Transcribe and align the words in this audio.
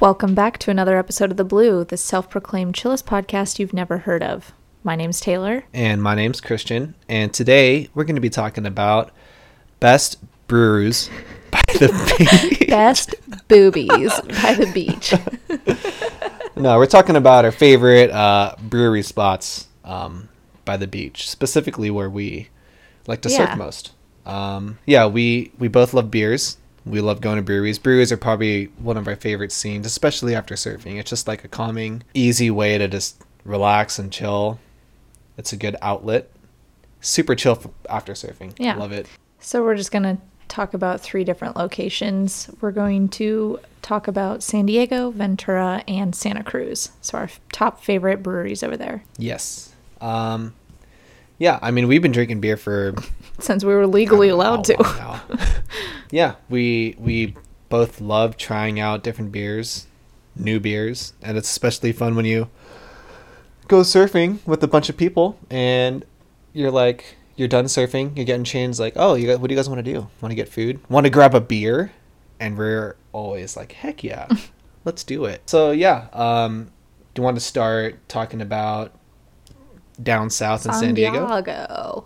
Welcome 0.00 0.34
back 0.34 0.56
to 0.58 0.70
another 0.70 0.96
episode 0.96 1.30
of 1.30 1.36
The 1.36 1.44
Blue, 1.44 1.84
the 1.84 1.96
self 1.96 2.30
proclaimed 2.30 2.74
chillest 2.74 3.04
podcast 3.06 3.58
you've 3.58 3.74
never 3.74 3.98
heard 3.98 4.22
of. 4.22 4.52
My 4.82 4.96
name's 4.96 5.20
Taylor. 5.20 5.64
And 5.74 6.02
my 6.02 6.14
name's 6.14 6.40
Christian. 6.40 6.94
And 7.08 7.34
today 7.34 7.88
we're 7.94 8.04
going 8.04 8.14
to 8.14 8.20
be 8.20 8.30
talking 8.30 8.64
about 8.64 9.10
best 9.78 10.16
brews 10.48 11.10
by 11.50 11.60
the 11.74 12.48
beach. 12.58 12.68
Best 12.68 13.14
boobies 13.48 14.18
by 14.42 14.54
the 14.54 14.70
beach. 14.72 15.12
no, 16.56 16.78
we're 16.78 16.86
talking 16.86 17.16
about 17.16 17.44
our 17.44 17.52
favorite 17.52 18.10
uh, 18.10 18.54
brewery 18.58 19.02
spots 19.02 19.68
um, 19.84 20.30
by 20.64 20.78
the 20.78 20.86
beach, 20.86 21.28
specifically 21.28 21.90
where 21.90 22.08
we 22.08 22.48
like 23.06 23.20
to 23.22 23.28
Yeah. 23.30 23.48
surf 23.48 23.58
most. 23.58 23.92
Um, 24.24 24.78
yeah, 24.86 25.06
we, 25.06 25.52
we 25.58 25.68
both 25.68 25.92
love 25.92 26.10
beers. 26.10 26.56
We 26.86 27.00
love 27.00 27.20
going 27.20 27.36
to 27.36 27.42
breweries. 27.42 27.78
Breweries 27.78 28.10
are 28.10 28.16
probably 28.16 28.66
one 28.78 28.96
of 28.96 29.06
our 29.06 29.16
favorite 29.16 29.52
scenes, 29.52 29.86
especially 29.86 30.34
after 30.34 30.54
surfing. 30.54 30.98
It's 30.98 31.10
just 31.10 31.28
like 31.28 31.44
a 31.44 31.48
calming, 31.48 32.02
easy 32.14 32.50
way 32.50 32.78
to 32.78 32.88
just 32.88 33.22
relax 33.44 33.98
and 33.98 34.12
chill. 34.12 34.58
It's 35.36 35.52
a 35.52 35.56
good 35.56 35.76
outlet. 35.82 36.30
Super 37.00 37.34
chill 37.34 37.52
f- 37.52 37.68
after 37.88 38.12
surfing. 38.14 38.54
Yeah. 38.58 38.76
Love 38.76 38.92
it. 38.92 39.06
So, 39.40 39.62
we're 39.62 39.76
just 39.76 39.92
going 39.92 40.02
to 40.02 40.18
talk 40.48 40.74
about 40.74 41.00
three 41.00 41.24
different 41.24 41.56
locations. 41.56 42.50
We're 42.60 42.72
going 42.72 43.08
to 43.10 43.58
talk 43.82 44.08
about 44.08 44.42
San 44.42 44.66
Diego, 44.66 45.10
Ventura, 45.10 45.82
and 45.88 46.14
Santa 46.14 46.42
Cruz. 46.44 46.90
So, 47.00 47.16
our 47.18 47.30
top 47.52 47.82
favorite 47.82 48.22
breweries 48.22 48.62
over 48.62 48.76
there 48.76 49.04
Yes. 49.16 49.74
Um, 50.00 50.54
yeah, 51.40 51.58
I 51.62 51.70
mean, 51.70 51.88
we've 51.88 52.02
been 52.02 52.12
drinking 52.12 52.40
beer 52.40 52.58
for 52.58 52.94
since 53.38 53.64
we 53.64 53.74
were 53.74 53.86
legally 53.86 54.28
know 54.28 54.34
allowed 54.34 54.64
to. 54.64 55.20
yeah, 56.10 56.34
we 56.50 56.94
we 56.98 57.34
both 57.70 57.98
love 57.98 58.36
trying 58.36 58.78
out 58.78 59.02
different 59.02 59.32
beers, 59.32 59.86
new 60.36 60.60
beers, 60.60 61.14
and 61.22 61.38
it's 61.38 61.48
especially 61.48 61.92
fun 61.92 62.14
when 62.14 62.26
you 62.26 62.50
go 63.68 63.80
surfing 63.80 64.46
with 64.46 64.62
a 64.62 64.68
bunch 64.68 64.90
of 64.90 64.98
people 64.98 65.38
and 65.48 66.04
you're 66.52 66.70
like 66.70 67.16
you're 67.36 67.48
done 67.48 67.64
surfing, 67.64 68.14
you're 68.16 68.26
getting 68.26 68.44
changed 68.44 68.78
like, 68.78 68.92
"Oh, 68.96 69.14
you 69.14 69.26
guys, 69.26 69.38
what 69.38 69.48
do 69.48 69.54
you 69.54 69.58
guys 69.58 69.68
want 69.68 69.82
to 69.82 69.92
do? 69.94 70.08
Want 70.20 70.30
to 70.30 70.36
get 70.36 70.46
food? 70.46 70.78
Want 70.90 71.04
to 71.06 71.10
grab 71.10 71.34
a 71.34 71.40
beer?" 71.40 71.90
And 72.38 72.58
we're 72.58 72.96
always 73.12 73.56
like, 73.56 73.72
"Heck 73.72 74.04
yeah. 74.04 74.28
Let's 74.84 75.04
do 75.04 75.24
it." 75.24 75.48
So, 75.48 75.70
yeah, 75.70 76.08
um 76.12 76.70
do 77.14 77.20
you 77.20 77.24
want 77.24 77.38
to 77.38 77.40
start 77.40 78.06
talking 78.08 78.42
about 78.42 78.92
down 80.02 80.30
south 80.30 80.66
in 80.66 80.72
San 80.72 80.94
Diego? 80.94 81.26
Diego. 81.26 82.04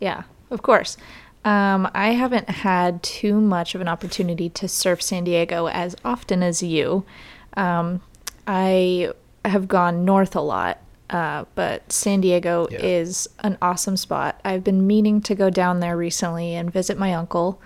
Yeah, 0.00 0.22
of 0.50 0.62
course. 0.62 0.96
Um, 1.44 1.90
I 1.94 2.10
haven't 2.10 2.48
had 2.48 3.02
too 3.02 3.40
much 3.40 3.74
of 3.74 3.80
an 3.80 3.88
opportunity 3.88 4.48
to 4.50 4.68
surf 4.68 5.02
San 5.02 5.24
Diego 5.24 5.66
as 5.66 5.96
often 6.04 6.42
as 6.42 6.62
you. 6.62 7.04
Um, 7.56 8.00
I 8.46 9.12
have 9.44 9.66
gone 9.66 10.04
north 10.04 10.36
a 10.36 10.40
lot, 10.40 10.78
uh, 11.10 11.44
but 11.54 11.90
San 11.92 12.20
Diego 12.20 12.68
Yeah. 12.70 12.78
is 12.80 13.28
an 13.40 13.58
awesome 13.60 13.96
spot. 13.96 14.40
I've 14.44 14.62
been 14.62 14.86
meaning 14.86 15.20
to 15.22 15.34
go 15.34 15.50
down 15.50 15.80
there 15.80 15.96
recently 15.96 16.54
and 16.54 16.72
visit 16.72 16.96
my 16.98 17.12
uncle. 17.12 17.60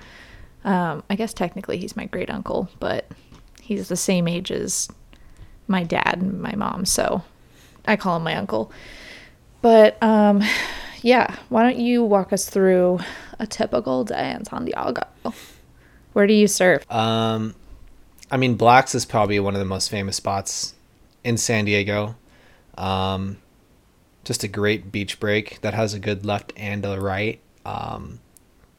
Um, 0.64 1.02
I 1.10 1.14
guess 1.14 1.32
technically 1.34 1.76
he's 1.78 1.96
my 1.96 2.06
great 2.06 2.30
uncle, 2.30 2.68
but 2.80 3.06
he's 3.60 3.88
the 3.88 3.96
same 3.96 4.26
age 4.26 4.50
as 4.50 4.88
my 5.68 5.82
dad 5.84 6.18
and 6.20 6.40
my 6.40 6.54
mom, 6.56 6.86
so 6.86 7.22
I 7.86 7.96
call 7.96 8.16
him 8.16 8.22
my 8.24 8.34
uncle. 8.36 8.72
But 9.62 10.02
um, 10.02 10.42
yeah, 11.02 11.34
why 11.48 11.62
don't 11.62 11.78
you 11.78 12.04
walk 12.04 12.32
us 12.32 12.48
through 12.48 13.00
a 13.38 13.46
typical 13.46 14.04
day 14.04 14.32
in 14.32 14.44
San 14.44 14.64
Diego? 14.64 15.02
Where 16.12 16.26
do 16.26 16.32
you 16.32 16.48
surf? 16.48 16.90
Um, 16.90 17.54
I 18.30 18.36
mean, 18.36 18.54
Black's 18.54 18.94
is 18.94 19.04
probably 19.04 19.38
one 19.38 19.54
of 19.54 19.58
the 19.58 19.66
most 19.66 19.90
famous 19.90 20.16
spots 20.16 20.74
in 21.24 21.36
San 21.36 21.64
Diego. 21.66 22.16
Um, 22.78 23.38
just 24.24 24.42
a 24.42 24.48
great 24.48 24.90
beach 24.90 25.20
break 25.20 25.60
that 25.60 25.74
has 25.74 25.94
a 25.94 25.98
good 25.98 26.24
left 26.24 26.52
and 26.56 26.84
a 26.84 27.00
right. 27.00 27.40
Um, 27.64 28.20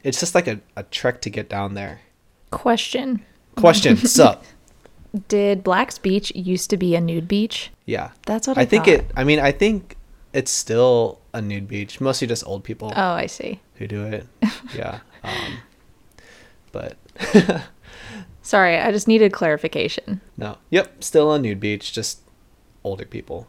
it's 0.02 0.20
just 0.20 0.34
like 0.34 0.46
a, 0.46 0.60
a 0.76 0.82
trek 0.84 1.20
to 1.22 1.30
get 1.30 1.48
down 1.48 1.74
there. 1.74 2.00
Question: 2.50 3.24
Question, 3.56 3.96
sup? 3.98 4.44
Did 5.28 5.64
Black's 5.64 5.98
Beach 5.98 6.30
used 6.34 6.70
to 6.70 6.76
be 6.76 6.94
a 6.94 7.00
nude 7.00 7.28
beach? 7.28 7.70
Yeah, 7.86 8.10
That's 8.26 8.46
what 8.46 8.58
I, 8.58 8.62
I 8.62 8.64
think 8.66 8.84
thought. 8.84 8.94
it. 8.94 9.10
I 9.16 9.24
mean, 9.24 9.40
I 9.40 9.52
think 9.52 9.96
it's 10.38 10.50
still 10.52 11.18
a 11.34 11.40
nude 11.42 11.66
beach. 11.66 12.00
Mostly 12.00 12.28
just 12.28 12.46
old 12.46 12.62
people 12.62 12.92
Oh, 12.94 13.10
I 13.12 13.26
see. 13.26 13.60
who 13.76 13.86
do 13.86 14.04
it. 14.04 14.26
Yeah. 14.74 15.00
Um, 15.24 15.58
but 16.72 16.96
Sorry, 18.42 18.76
I 18.78 18.92
just 18.92 19.08
needed 19.08 19.32
clarification. 19.32 20.20
No. 20.36 20.58
Yep, 20.70 21.02
still 21.02 21.32
a 21.32 21.38
nude 21.38 21.58
beach, 21.60 21.92
just 21.92 22.20
older 22.84 23.04
people. 23.04 23.46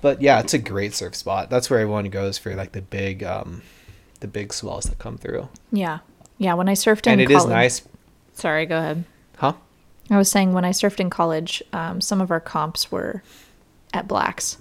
But 0.00 0.20
yeah, 0.22 0.40
it's 0.40 0.54
a 0.54 0.58
great 0.58 0.94
surf 0.94 1.14
spot. 1.14 1.50
That's 1.50 1.68
where 1.70 1.80
everyone 1.80 2.10
goes 2.10 2.38
for 2.38 2.54
like 2.54 2.72
the 2.72 2.82
big 2.82 3.24
um 3.24 3.62
the 4.20 4.28
big 4.28 4.52
swells 4.52 4.84
that 4.84 4.98
come 4.98 5.16
through. 5.18 5.48
Yeah, 5.72 5.98
yeah. 6.38 6.54
When 6.54 6.68
I 6.68 6.74
surfed 6.74 7.06
in 7.06 7.14
and 7.14 7.20
it 7.22 7.30
is 7.30 7.38
college, 7.38 7.50
nice. 7.50 7.82
Sorry, 8.34 8.66
go 8.66 8.78
ahead. 8.78 9.04
Huh? 9.38 9.54
I 10.10 10.18
was 10.18 10.30
saying 10.30 10.52
when 10.52 10.64
I 10.66 10.70
surfed 10.70 11.00
in 11.00 11.08
college, 11.10 11.62
um, 11.72 12.00
some 12.02 12.20
of 12.20 12.30
our 12.30 12.40
comps 12.40 12.92
were 12.92 13.22
at 13.94 14.06
Black's. 14.06 14.58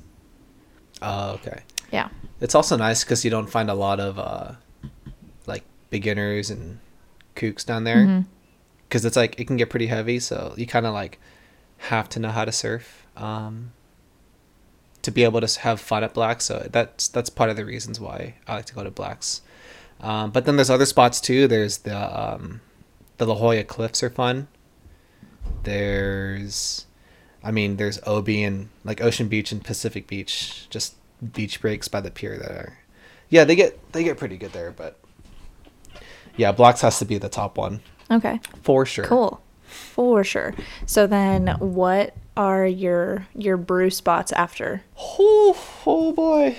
Oh, 1.04 1.32
okay. 1.34 1.62
Yeah. 1.92 2.10
It's 2.42 2.56
also 2.56 2.76
nice 2.78 3.04
cuz 3.04 3.24
you 3.24 3.30
don't 3.32 3.50
find 3.50 3.70
a 3.70 3.74
lot 3.76 4.00
of 4.00 4.18
uh 4.18 4.54
like 5.46 5.64
beginners 5.90 6.50
and 6.50 6.80
kooks 7.36 7.66
down 7.66 7.84
there 7.84 8.06
Mhm. 8.08 8.26
cuz 8.90 9.06
it's 9.06 9.16
like 9.16 9.40
it 9.40 9.46
can 9.48 9.58
get 9.58 9.70
pretty 9.70 9.88
heavy, 9.88 10.20
so 10.20 10.54
you 10.58 10.66
kind 10.66 10.86
of 10.86 10.94
like 10.94 11.20
have 11.90 12.08
to 12.10 12.20
know 12.20 12.30
how 12.32 12.46
to 12.46 12.52
surf 12.52 13.06
um 13.18 13.72
to 15.02 15.12
be 15.12 15.24
able 15.26 15.42
to 15.42 15.60
have 15.60 15.82
fun 15.82 16.04
at 16.04 16.14
Black. 16.14 16.42
So 16.42 16.68
that's 16.72 17.08
that's 17.10 17.30
part 17.30 17.50
of 17.50 17.58
the 17.58 17.66
reasons 17.66 18.00
why 18.00 18.36
I 18.48 18.56
like 18.56 18.66
to 18.68 18.74
go 18.74 18.84
to 18.84 18.92
Blacks. 18.92 19.42
Um, 20.00 20.32
but 20.32 20.46
then 20.46 20.56
there's 20.56 20.70
other 20.70 20.86
spots 20.86 21.20
too. 21.22 21.48
There's 21.48 21.80
the 21.80 21.98
um, 21.98 22.62
the 23.18 23.26
La 23.28 23.36
Jolla 23.36 23.64
Cliffs 23.64 24.02
are 24.04 24.10
fun. 24.10 24.48
There's, 25.64 26.86
I 27.44 27.52
mean, 27.52 27.76
there's 27.78 28.00
OB 28.06 28.30
and 28.30 28.70
like 28.84 29.02
Ocean 29.02 29.28
Beach 29.28 29.52
and 29.52 29.64
Pacific 29.64 30.08
Beach, 30.08 30.68
just 30.70 30.96
beach 31.34 31.60
breaks 31.62 31.88
by 31.88 32.02
the 32.02 32.12
pier 32.12 32.38
that 32.38 32.52
are, 32.52 32.78
yeah, 33.30 33.44
they 33.44 33.56
get 33.56 33.92
they 33.94 34.04
get 34.04 34.18
pretty 34.18 34.38
good 34.38 34.54
there. 34.54 34.72
But 34.72 35.00
yeah, 36.38 36.52
Blacks 36.52 36.82
has 36.82 37.00
to 37.00 37.06
be 37.06 37.18
the 37.18 37.30
top 37.30 37.58
one 37.58 37.82
Okay. 38.10 38.40
for 38.62 38.86
sure. 38.86 39.06
Cool. 39.06 39.42
For 39.66 40.24
sure. 40.24 40.54
So 40.86 41.08
then 41.08 41.48
what 41.60 42.16
are 42.38 42.66
your 42.66 43.28
your 43.36 43.58
brew 43.58 43.90
spots 43.90 44.32
after? 44.32 44.84
Oh, 45.00 45.58
oh 45.86 46.12
boy. 46.14 46.56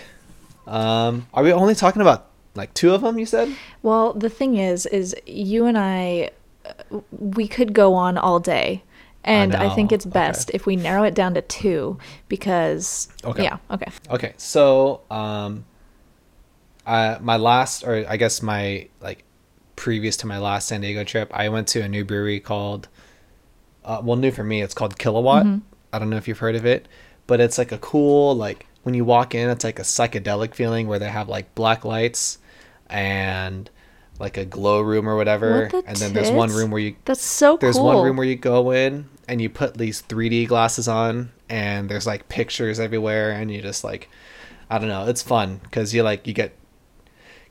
Um, 0.66 1.26
are 1.34 1.42
we 1.42 1.52
only 1.52 1.74
talking 1.74 2.02
about 2.02 2.26
like 2.54 2.74
two 2.74 2.92
of 2.92 3.02
them? 3.02 3.18
You 3.18 3.26
said. 3.26 3.54
Well, 3.82 4.12
the 4.12 4.30
thing 4.30 4.56
is 4.56 4.86
is 4.86 5.14
you 5.26 5.66
and 5.66 5.78
I 5.78 6.30
uh, 6.66 7.00
we 7.12 7.46
could 7.48 7.72
go 7.72 7.94
on 7.94 8.18
all 8.18 8.40
day. 8.40 8.82
And 9.24 9.56
I, 9.56 9.74
think 9.74 9.90
it's 9.90 10.04
best 10.04 10.50
if 10.52 10.66
we 10.66 10.76
narrow 10.76 11.02
it 11.02 11.14
down 11.14 11.34
to 11.34 11.42
two 11.42 11.98
because 12.28 13.08
Okay. 13.24 13.42
yeah, 13.44 13.56
okay. 13.70 13.90
Okay, 14.10 14.34
so 14.36 15.00
um, 15.10 15.64
I 16.86 17.18
my 17.20 17.36
last, 17.38 17.84
or 17.84 18.04
I 18.08 18.16
guess 18.18 18.42
my 18.42 18.88
like 19.00 19.24
previous 19.76 20.16
to 20.18 20.26
my 20.26 20.38
last 20.38 20.68
San 20.68 20.82
Diego 20.82 21.04
trip, 21.04 21.30
I 21.32 21.48
went 21.48 21.68
to 21.68 21.80
a 21.80 21.88
new 21.88 22.04
brewery 22.04 22.38
called, 22.38 22.88
uh, 23.84 24.00
well, 24.04 24.16
new 24.16 24.30
for 24.30 24.44
me, 24.44 24.60
it's 24.62 24.74
called 24.74 24.98
Kilowatt. 24.98 25.46
I 25.92 25.98
don't 25.98 26.10
know 26.10 26.16
if 26.16 26.28
you've 26.28 26.38
heard 26.38 26.56
of 26.56 26.66
it, 26.66 26.86
but 27.26 27.40
it's 27.40 27.56
like 27.56 27.72
a 27.72 27.78
cool 27.78 28.34
like 28.36 28.66
when 28.82 28.94
you 28.94 29.04
walk 29.06 29.34
in, 29.34 29.48
it's 29.48 29.64
like 29.64 29.78
a 29.78 29.82
psychedelic 29.82 30.54
feeling 30.54 30.86
where 30.86 30.98
they 30.98 31.08
have 31.08 31.28
like 31.28 31.54
black 31.54 31.84
lights 31.86 32.38
and 32.90 33.70
like 34.18 34.36
a 34.36 34.44
glow 34.44 34.80
room 34.80 35.08
or 35.08 35.16
whatever, 35.16 35.62
What 35.62 35.70
the 35.72 35.88
and 35.88 35.96
then 35.96 36.12
there's 36.12 36.30
one 36.30 36.50
room 36.50 36.70
where 36.70 36.80
you 36.80 36.96
That's 37.06 37.22
so 37.22 37.56
there's 37.56 37.76
cool. 37.76 37.86
one 37.86 38.04
room 38.04 38.16
where 38.16 38.26
you 38.26 38.36
go 38.36 38.70
in 38.70 39.08
and 39.28 39.40
you 39.40 39.48
put 39.48 39.76
these 39.76 40.02
3D 40.02 40.46
glasses 40.48 40.88
on, 40.88 41.30
and 41.48 41.88
there's 41.88 42.06
like 42.06 42.28
pictures 42.28 42.78
everywhere, 42.80 43.30
and 43.32 43.50
you 43.50 43.62
just 43.62 43.84
like, 43.84 44.08
I 44.70 44.78
don't 44.78 44.88
know, 44.88 45.06
it's 45.06 45.22
fun 45.22 45.60
because 45.62 45.94
you 45.94 46.02
like 46.02 46.26
you 46.26 46.32
get 46.34 46.52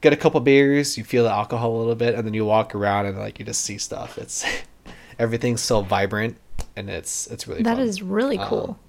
get 0.02 0.14
a 0.14 0.18
couple 0.18 0.40
beers, 0.42 0.98
you 0.98 1.04
feel 1.04 1.24
the 1.24 1.32
alcohol 1.32 1.76
a 1.76 1.80
little 1.80 1.96
bit, 1.96 2.16
and 2.16 2.26
then 2.28 2.34
you 2.34 2.46
walk 2.46 2.76
around 2.76 3.06
and 3.06 3.18
like 3.18 3.40
you 3.40 3.46
just 3.46 3.62
see 3.62 3.78
stuff. 3.78 4.18
It's 4.18 4.46
everything's 5.20 5.62
so 5.62 5.82
vibrant, 5.82 6.38
and 6.76 6.90
it's 6.90 7.28
it's 7.28 7.48
really 7.48 7.64
That 7.64 7.78
fun. 7.78 7.88
is 7.88 8.02
really 8.02 8.38
Um, 8.38 8.48
cool. 8.48 8.80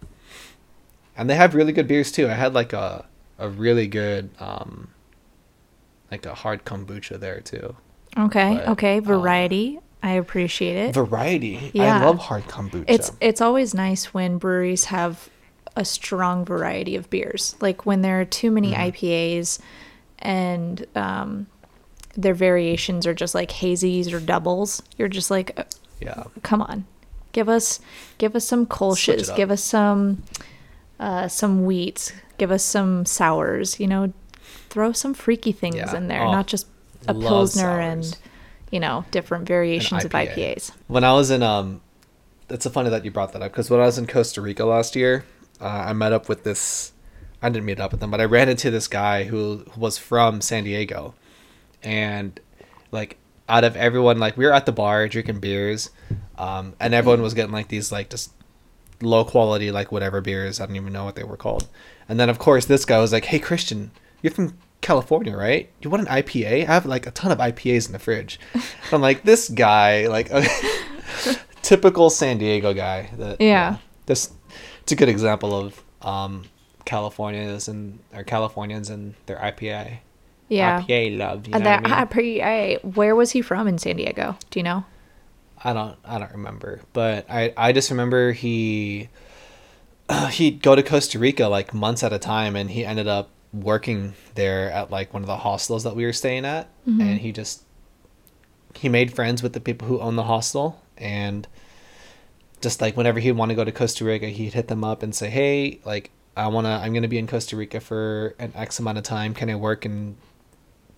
and 1.17 1.31
they 1.31 1.37
have 1.37 1.55
really 1.55 1.73
good 1.73 1.87
beers 1.89 2.11
too. 2.13 2.29
I 2.29 2.35
had 2.35 2.55
like 2.55 2.73
a 2.73 3.05
a 3.39 3.49
really 3.49 3.87
good 3.87 4.31
um 4.39 4.89
like 6.11 6.25
a 6.27 6.35
hard 6.35 6.65
kombucha 6.65 7.19
there 7.19 7.41
too. 7.41 7.75
okay. 8.17 8.55
but, 8.57 8.69
okay. 8.69 8.99
uh, 8.99 9.01
Variety. 9.01 9.81
I 10.05 10.13
appreciate 10.13 10.77
it. 10.77 10.95
Variety. 10.95 11.71
Yeah. 11.73 12.01
I 12.03 12.05
love 12.05 12.19
hard 12.19 12.45
kombucha. 12.45 12.85
It's 12.87 13.11
it's 13.21 13.41
always 13.41 13.73
nice 13.75 14.13
when 14.13 14.37
breweries 14.39 14.85
have 14.87 15.31
a 15.77 15.85
strong 15.85 16.45
variety 16.45 16.95
of 16.95 17.09
beers. 17.11 17.57
Like 17.61 17.87
when 17.87 18.03
there 18.03 18.21
are 18.21 18.25
too 18.27 18.51
many 18.51 18.73
Mm-hmm. 18.73 18.83
IPAs 19.07 19.59
and 20.19 20.87
um, 20.95 21.47
their 22.17 22.35
variations 22.35 23.07
are 23.07 23.15
just 23.15 23.35
like 23.35 23.51
hazies 23.51 24.13
or 24.13 24.21
doubles. 24.21 24.83
You're 24.99 25.09
just 25.09 25.31
like, 25.31 25.59
uh, 25.59 25.65
yeah. 26.01 26.25
come 26.43 26.61
on, 26.63 26.85
Give 27.33 27.49
us 27.49 27.81
give 28.19 28.37
us 28.37 28.45
some 28.47 28.67
Switch 28.67 28.79
kolsches. 28.79 29.19
it 29.23 29.31
up. 29.31 29.37
Give 29.37 29.51
us 29.51 29.65
some 29.65 30.23
uh, 31.01 31.29
some 31.29 31.65
wheats. 31.65 32.13
Give 32.39 32.51
us 32.51 32.63
some 32.63 33.07
sours. 33.07 33.81
You 33.81 33.87
know, 33.89 34.13
throw 34.69 34.93
some 34.93 35.15
freaky 35.15 35.53
things 35.53 35.77
Yeah. 35.77 35.97
in 35.97 36.09
there, 36.09 36.23
Oh, 36.25 36.31
not 36.33 36.47
just 36.47 36.67
a 37.09 37.15
pilsner 37.15 37.81
and 37.81 38.05
sours. 38.05 38.21
You 38.75 38.81
know 38.81 39.05
different 39.13 39.47
variations 39.47 40.05
of 40.05 40.11
IPAs. 40.11 40.73
When 40.89 41.05
I 41.05 41.13
was 41.13 41.31
in 41.31 41.45
um, 41.45 41.81
it's 42.51 42.67
a 42.67 42.71
funny 42.71 42.91
that 42.91 43.05
you 43.05 43.13
brought 43.13 43.33
that 43.33 43.41
up 43.41 43.53
because 43.53 43.71
when 43.71 43.81
I 43.81 43.85
was 43.85 43.99
in 43.99 44.09
Costa 44.09 44.41
Rica 44.43 44.65
last 44.65 44.97
year, 44.97 45.25
uh, 45.61 45.67
I 45.67 45.93
met 45.93 46.13
up 46.13 46.29
with 46.29 46.43
this. 46.43 46.93
I 47.41 47.51
didn't 47.51 47.67
meet 47.67 47.79
up 47.79 47.93
with 47.93 48.01
them, 48.01 48.11
but 48.11 48.21
I 48.21 48.25
ran 48.25 48.49
into 48.49 48.73
this 48.73 48.89
guy 48.89 49.25
who 49.25 49.65
was 49.77 49.97
from 49.97 50.41
San 50.41 50.65
Diego, 50.65 51.15
and 51.85 52.41
like 52.91 53.17
out 53.49 53.63
of 53.63 53.77
everyone, 53.77 54.19
like 54.19 54.37
we 54.37 54.45
were 54.45 54.53
at 54.53 54.67
the 54.67 54.73
bar 54.73 55.07
drinking 55.07 55.39
beers, 55.39 55.91
um, 56.37 56.75
and 56.81 56.95
everyone 56.95 57.23
was 57.23 57.33
getting 57.33 57.53
like 57.53 57.69
these 57.69 57.93
like 57.93 58.11
just 58.11 58.33
low 59.01 59.25
quality 59.25 59.71
like 59.71 59.93
whatever 59.93 60.21
beers. 60.21 60.61
I 60.61 60.67
don't 60.67 60.75
even 60.75 60.93
know 60.93 61.05
what 61.05 61.15
they 61.15 61.25
were 61.25 61.37
called. 61.37 61.69
And 62.09 62.19
then 62.19 62.29
of 62.29 62.41
course 62.41 62.65
this 62.67 62.85
guy 62.85 62.99
was 62.99 63.13
like, 63.13 63.27
"Hey 63.27 63.39
Christian, 63.39 63.93
you're 64.21 64.33
from 64.33 64.59
California, 64.85 65.35
right? 65.35 65.71
You 65.81 65.89
want 65.89 66.07
an 66.07 66.15
IPA? 66.23 66.69
I 66.69 66.75
have 66.75 66.85
like 66.85 67.07
a 67.07 67.11
ton 67.11 67.33
of 67.33 67.39
IPAs 67.39 67.87
in 67.87 67.93
the 67.93 67.99
fridge." 67.99 68.39
I'm 68.93 69.01
like, 69.01 69.25
"This 69.25 69.49
guy, 69.49 70.07
like 70.09 70.29
a 70.31 70.45
typical 71.63 72.11
San 72.11 72.37
Diego 72.39 72.75
guy." 72.75 73.11
That, 73.17 73.41
Yeah. 73.41 73.79
This 74.07 74.31
it's 74.83 74.93
a 74.93 74.97
good 74.97 75.09
example 75.09 75.57
of 75.57 75.83
um 76.03 76.45
Californians 76.85 77.67
and 77.67 77.99
or 78.15 78.23
Californians 78.25 78.91
and 78.91 79.15
their 79.25 79.39
IPA. 79.39 79.99
Yeah. 80.49 80.83
IPA 80.83 81.17
love. 81.19 81.49
You 81.49 81.55
And 81.55 81.65
that 81.65 81.81
I 81.87 82.05
mean? 82.05 82.07
IPA, 82.07 82.85
where 82.95 83.17
was 83.17 83.31
he 83.31 83.41
from 83.41 83.67
in 83.67 83.79
San 83.79 83.97
Diego? 83.97 84.37
Do 84.51 84.59
you 84.59 84.65
know? 84.65 84.85
I 85.65 85.73
don't 85.73 85.97
I 86.05 86.19
don't 86.19 86.33
remember, 86.33 86.83
but 86.93 87.25
I 87.31 87.55
I 87.57 87.73
just 87.73 87.91
remember 87.91 88.33
he 88.33 89.09
he'd 90.33 90.63
go 90.63 90.75
to 90.77 90.83
Costa 90.83 91.19
Rica 91.19 91.47
like 91.47 91.73
months 91.73 92.03
at 92.03 92.13
a 92.13 92.19
time, 92.19 92.55
and 92.55 92.71
he 92.71 92.85
ended 92.85 93.09
up 93.09 93.31
working 93.55 94.15
there 94.35 94.71
at 94.71 94.91
like 94.91 95.15
one 95.15 95.23
of 95.23 95.27
the 95.29 95.37
hostels 95.39 95.85
that 95.85 95.95
we 95.95 96.05
were 96.05 96.13
staying 96.13 96.45
at, 96.45 96.67
mm-hmm. 96.87 97.01
and 97.01 97.21
he 97.21 97.33
just 97.33 97.63
he 98.75 98.89
made 98.89 99.15
friends 99.15 99.43
with 99.43 99.53
the 99.53 99.61
people 99.61 99.87
who 99.87 100.01
own 100.01 100.17
the 100.17 100.25
hostel, 100.25 100.83
and 100.99 101.47
just 102.61 102.81
like 102.81 102.97
whenever 102.97 103.21
he'd 103.21 103.33
want 103.33 103.51
to 103.51 103.55
go 103.55 103.65
to 103.65 103.73
Costa 103.73 104.05
Rica, 104.05 104.27
he'd 104.27 104.55
hit 104.55 104.69
them 104.69 104.83
up 104.85 105.03
and 105.03 105.15
say, 105.15 105.31
"Hey, 105.31 105.81
like 105.85 106.11
I 106.37 106.49
wanna 106.49 106.81
I'm 106.83 106.93
gonna 106.93 107.09
be 107.09 107.19
in 107.19 107.27
Costa 107.27 107.57
Rica 107.57 107.81
for 107.81 108.35
an 108.39 108.53
X 108.55 108.79
amount 108.79 108.99
of 108.99 109.05
time. 109.05 109.35
Can 109.35 109.49
I 109.51 109.55
work 109.55 109.85
and 109.85 110.17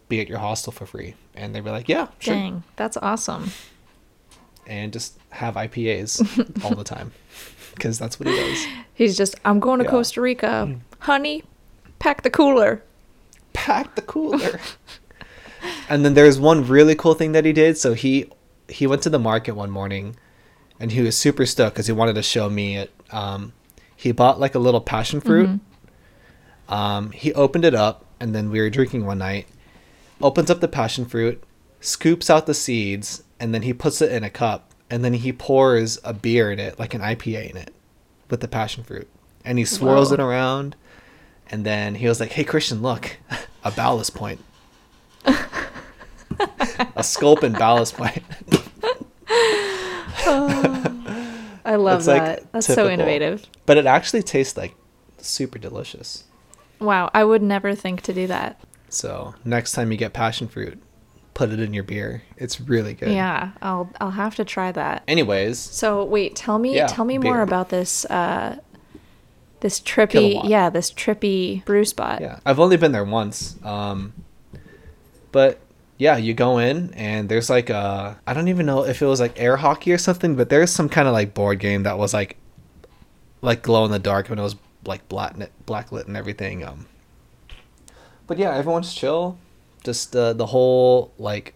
be 0.08 0.20
at 0.20 0.28
your 0.28 0.38
hostel 0.38 0.72
for 0.72 0.86
free?" 0.86 1.14
And 1.34 1.54
they'd 1.54 1.64
be 1.64 1.70
like, 1.70 1.88
"Yeah, 1.88 2.08
sure." 2.18 2.34
Dang, 2.34 2.62
that's 2.76 2.96
awesome. 2.96 3.50
and 4.66 4.92
just 4.92 5.16
have 5.30 5.54
IPAs 5.54 6.64
all 6.64 6.74
the 6.74 6.82
time 6.82 7.12
because 7.74 7.98
that's 7.98 8.18
what 8.18 8.28
he 8.28 8.34
does. 8.34 8.66
He's 8.94 9.16
just, 9.16 9.36
I'm 9.44 9.60
going 9.60 9.78
to 9.78 9.84
Yeah. 9.84 9.90
Costa 9.90 10.20
Rica. 10.20 10.66
Mm. 10.68 10.80
Honey, 11.00 11.44
pack 11.98 12.22
the 12.22 12.30
cooler. 12.30 12.82
Pack 13.52 13.94
the 13.94 14.02
cooler. 14.02 14.60
and 15.88 16.04
then 16.04 16.14
there's 16.14 16.38
one 16.38 16.66
really 16.66 16.94
cool 16.94 17.14
thing 17.14 17.32
that 17.32 17.44
he 17.44 17.52
did. 17.52 17.78
So 17.78 17.94
he 17.94 18.30
he 18.68 18.86
went 18.86 19.02
to 19.02 19.10
the 19.10 19.18
market 19.18 19.52
one 19.52 19.70
morning, 19.70 20.16
and 20.80 20.92
he 20.92 21.02
was 21.02 21.16
super 21.16 21.46
stoked 21.46 21.74
because 21.74 21.86
he 21.86 21.92
wanted 21.92 22.14
to 22.14 22.22
show 22.22 22.50
me 22.50 22.76
it. 22.76 22.92
Um, 23.10 23.52
he 23.96 24.12
bought 24.12 24.40
like 24.40 24.54
a 24.54 24.58
little 24.58 24.80
passion 24.80 25.20
fruit. 25.20 25.60
Um, 26.68 27.12
he 27.12 27.32
opened 27.34 27.64
it 27.64 27.74
up, 27.74 28.04
and 28.20 28.34
then 28.34 28.50
we 28.50 28.60
were 28.60 28.70
drinking 28.70 29.06
one 29.06 29.18
night. 29.18 29.46
Opens 30.20 30.50
up 30.50 30.60
the 30.60 30.68
passion 30.68 31.04
fruit, 31.04 31.42
scoops 31.80 32.28
out 32.28 32.46
the 32.46 32.54
seeds, 32.54 33.22
and 33.38 33.54
then 33.54 33.62
he 33.62 33.72
puts 33.72 34.02
it 34.02 34.10
in 34.10 34.24
a 34.24 34.30
cup, 34.30 34.72
and 34.90 35.04
then 35.04 35.14
he 35.14 35.32
pours 35.32 35.98
a 36.04 36.12
beer 36.12 36.50
in 36.50 36.58
it, 36.58 36.78
like 36.78 36.94
an 36.94 37.00
IPA 37.00 37.50
in 37.50 37.56
it, 37.56 37.74
with 38.30 38.40
the 38.40 38.48
passion 38.48 38.82
fruit, 38.82 39.08
and 39.44 39.58
he 39.58 39.64
swirls 39.64 40.08
Whoa. 40.08 40.14
it 40.14 40.20
around, 40.20 40.76
and 41.50 41.64
then 41.64 41.94
he 41.94 42.08
was 42.08 42.20
like, 42.20 42.32
"Hey 42.32 42.44
Christian, 42.44 42.82
look, 42.82 43.16
a 43.64 43.70
ballast 43.70 44.14
point, 44.14 44.40
a 46.96 47.02
sculpin 47.02 47.52
ballast 47.52 47.96
point." 47.96 48.22
I 50.28 51.74
love 51.76 51.98
It's, 52.00 52.06
like, 52.08 52.22
that. 52.22 52.52
That's 52.52 52.66
so 52.66 52.88
innovative. 52.88 53.44
but 53.64 53.76
it 53.76 53.86
actually 53.86 54.22
tastes 54.22 54.56
like 54.56 54.74
super 55.18 55.58
delicious. 55.58 56.24
Wow, 56.80 57.10
I 57.14 57.24
would 57.24 57.42
never 57.42 57.74
think 57.74 58.02
to 58.02 58.12
do 58.12 58.26
that. 58.28 58.60
So 58.88 59.34
next 59.44 59.72
time 59.72 59.90
you 59.90 59.98
get 59.98 60.12
passion 60.12 60.46
fruit, 60.46 60.80
put 61.34 61.50
it 61.50 61.58
in 61.58 61.74
your 61.74 61.82
beer. 61.84 62.22
It's 62.36 62.60
really 62.60 62.94
good. 62.94 63.10
Yeah, 63.12 63.50
I'll 63.62 63.90
I'll 64.00 64.12
have 64.12 64.36
to 64.36 64.44
try 64.44 64.70
that. 64.72 65.02
Anyways, 65.08 65.58
So 65.58 66.04
wait, 66.04 66.36
tell 66.36 66.58
me 66.58 66.76
Yeah, 66.76 66.86
tell 66.86 67.04
me 67.04 67.18
more 67.18 67.40
about 67.42 67.68
this 67.70 68.04
uh 68.06 68.58
this 69.60 69.80
trippy 69.80 70.40
yeah, 70.48 70.70
this 70.70 70.92
trippy 70.92 71.64
brew 71.64 71.84
spot. 71.84 72.20
yeah, 72.20 72.40
I've 72.44 72.60
only 72.60 72.76
been 72.76 72.92
there 72.92 73.04
once. 73.04 73.56
Um, 73.64 74.12
but 75.32 75.58
yeah, 75.98 76.16
you 76.16 76.34
go 76.34 76.58
in 76.58 76.92
and 76.94 77.28
there's 77.28 77.48
like 77.48 77.70
a 77.70 78.18
I 78.26 78.34
don't 78.34 78.48
even 78.48 78.66
know 78.66 78.84
if 78.84 79.00
it 79.02 79.06
was 79.06 79.20
like 79.20 79.40
air 79.40 79.56
hockey 79.56 79.92
or 79.92 79.98
something, 79.98 80.36
but 80.36 80.48
there's 80.48 80.70
some 80.70 80.88
kind 80.88 81.08
of 81.08 81.14
like 81.14 81.34
board 81.34 81.58
game 81.58 81.84
that 81.84 81.98
was 81.98 82.12
like 82.12 82.36
like 83.42 83.62
glow 83.62 83.84
in 83.84 83.90
the 83.90 83.98
dark 83.98 84.28
when 84.28 84.38
it 84.38 84.42
was 84.42 84.56
like 84.84 85.08
black 85.08 85.36
blacklit 85.66 86.06
and 86.06 86.16
everything. 86.16 86.64
Um, 86.64 86.86
but 88.26 88.38
yeah, 88.38 88.54
everyone's 88.54 88.94
chill. 88.94 89.38
Just 89.84 90.14
uh, 90.14 90.32
the 90.32 90.46
whole 90.46 91.12
like 91.18 91.54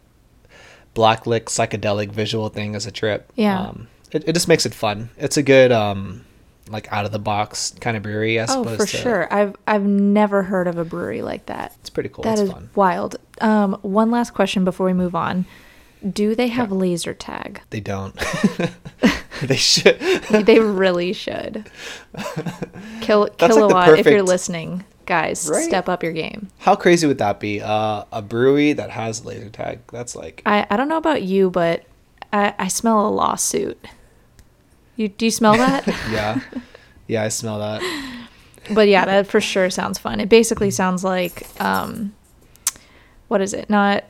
blacklit 0.95 1.45
psychedelic 1.45 2.11
visual 2.11 2.49
thing 2.49 2.75
as 2.75 2.87
a 2.87 2.91
trip. 2.91 3.33
Yeah. 3.37 3.61
Um, 3.61 3.89
it, 4.13 4.25
it 4.27 4.33
just 4.33 4.49
makes 4.49 4.67
it 4.67 4.75
fun. 4.75 5.11
It's 5.19 5.37
a 5.37 5.43
good 5.43 5.71
um 5.73 6.25
like 6.71 6.91
out 6.93 7.05
of 7.05 7.13
the 7.13 7.19
box 7.19 7.75
kind 7.81 7.97
of 7.97 8.03
brewery. 8.03 8.39
As 8.39 8.51
Oh, 8.51 8.65
for 8.65 8.87
to, 8.87 8.87
sure. 8.87 9.33
I've 9.33 9.57
I've 9.67 9.85
never 9.85 10.43
heard 10.45 10.67
of 10.69 10.79
a 10.79 10.85
brewery 10.85 11.23
like 11.23 11.47
that. 11.47 11.75
It's 11.81 11.91
pretty 11.91 12.09
cool. 12.09 12.25
That 12.25 12.33
it's 12.35 12.43
is 12.43 12.51
fun. 12.53 12.71
wild. 12.75 13.17
Um, 13.41 13.75
one 13.83 14.11
last 14.11 14.33
question 14.35 14.65
before 14.65 14.87
we 14.87 14.93
move 14.93 15.15
on. 15.15 15.45
Do 16.09 16.35
they 16.35 16.49
have 16.49 16.71
Yeah. 16.71 16.77
laser 16.77 17.13
tag? 17.15 17.61
They 17.71 17.81
don't. 17.81 18.15
they 19.43 19.57
should. 19.57 19.99
they 20.31 20.59
really 20.61 21.13
should. 21.13 21.71
Kill, 23.03 23.25
That's 23.27 23.41
like 23.43 23.51
kilowatt, 23.51 23.99
if 23.99 24.07
you're 24.07 24.23
listening, 24.23 24.85
guys, 25.07 25.47
Right? 25.51 25.63
step 25.65 25.89
up 25.91 26.03
your 26.03 26.13
game. 26.13 26.49
How 26.59 26.75
crazy 26.75 27.07
would 27.07 27.19
that 27.19 27.39
be? 27.41 27.61
Uh, 27.61 28.05
a 28.13 28.23
brewery 28.23 28.73
that 28.75 28.91
has 28.91 29.25
laser 29.27 29.51
tag. 29.51 29.81
That's 29.93 30.17
like 30.17 30.41
I, 30.47 30.67
I 30.71 30.77
don't 30.77 30.89
know 30.89 30.97
about 30.97 31.23
you, 31.23 31.51
but 31.51 31.85
I, 32.33 32.55
I 32.59 32.69
smell 32.69 33.07
a 33.07 33.11
lawsuit. 33.11 33.79
You 34.97 35.09
do 35.09 35.25
you 35.27 35.31
smell 35.31 35.55
that? 35.57 35.87
yeah, 36.11 36.41
yeah. 37.11 37.25
I 37.25 37.29
smell 37.29 37.59
that. 37.59 37.83
but 38.75 38.89
yeah, 38.89 39.05
that 39.05 39.27
for 39.27 39.41
sure 39.41 39.71
sounds 39.71 39.99
fun. 39.99 40.21
It 40.21 40.29
basically 40.29 40.71
sounds 40.71 41.05
like 41.05 41.47
um, 41.61 42.15
what 43.29 43.41
is 43.41 43.55
it? 43.55 43.71
Not 43.71 44.05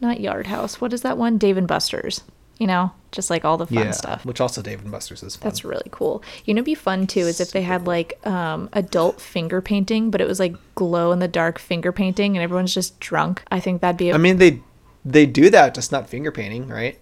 not 0.00 0.20
Yard 0.20 0.46
House. 0.46 0.80
What 0.80 0.92
is 0.92 1.02
that 1.02 1.18
one? 1.18 1.38
Dave 1.38 1.56
and 1.56 1.68
Buster's. 1.68 2.22
You 2.58 2.66
know, 2.66 2.92
just 3.10 3.30
like 3.30 3.46
all 3.46 3.56
the 3.56 3.66
fun 3.66 3.86
yeah, 3.86 3.90
stuff. 3.92 4.26
which 4.26 4.38
also 4.38 4.60
Dave 4.60 4.82
and 4.82 4.90
Buster's 4.90 5.22
is 5.22 5.34
fun. 5.34 5.48
That's 5.48 5.64
really 5.64 5.88
cool. 5.90 6.22
You 6.44 6.52
know, 6.52 6.62
be 6.62 6.74
fun 6.74 7.06
too 7.06 7.20
is 7.20 7.40
if 7.40 7.52
they 7.52 7.62
had 7.62 7.86
like 7.86 8.24
um, 8.26 8.68
adult 8.74 9.18
finger 9.18 9.62
painting, 9.62 10.10
but 10.10 10.20
it 10.20 10.28
was 10.28 10.38
like 10.38 10.54
glow 10.74 11.10
in 11.10 11.20
the 11.20 11.28
dark 11.28 11.58
finger 11.58 11.90
painting, 11.90 12.36
and 12.36 12.42
everyone's 12.42 12.74
just 12.74 13.00
drunk. 13.00 13.42
I 13.50 13.60
think 13.60 13.80
that'd 13.80 13.96
be 13.96 14.10
a, 14.10 14.14
I 14.14 14.18
mean, 14.18 14.36
they 14.36 14.60
they 15.04 15.24
do 15.24 15.48
that, 15.50 15.74
just 15.74 15.90
not 15.90 16.08
finger 16.10 16.30
painting, 16.30 16.68
right? 16.68 16.98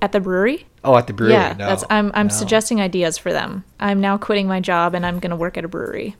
At 0.00 0.12
the 0.12 0.20
brewery. 0.20 0.66
Oh, 0.84 0.96
at 0.96 1.06
the 1.06 1.12
brewery. 1.12 1.32
yeah, 1.34 1.54
no, 1.58 1.66
that's 1.66 1.84
I'm 1.90 2.10
I'm 2.14 2.26
no. 2.28 2.32
suggesting 2.32 2.80
ideas 2.80 3.18
for 3.18 3.32
them. 3.32 3.64
I'm 3.80 4.00
now 4.00 4.18
quitting 4.18 4.46
my 4.46 4.60
job 4.60 4.94
and 4.94 5.04
I'm 5.06 5.18
gonna 5.18 5.36
work 5.36 5.56
at 5.56 5.64
a 5.64 5.68
brewery. 5.68 6.16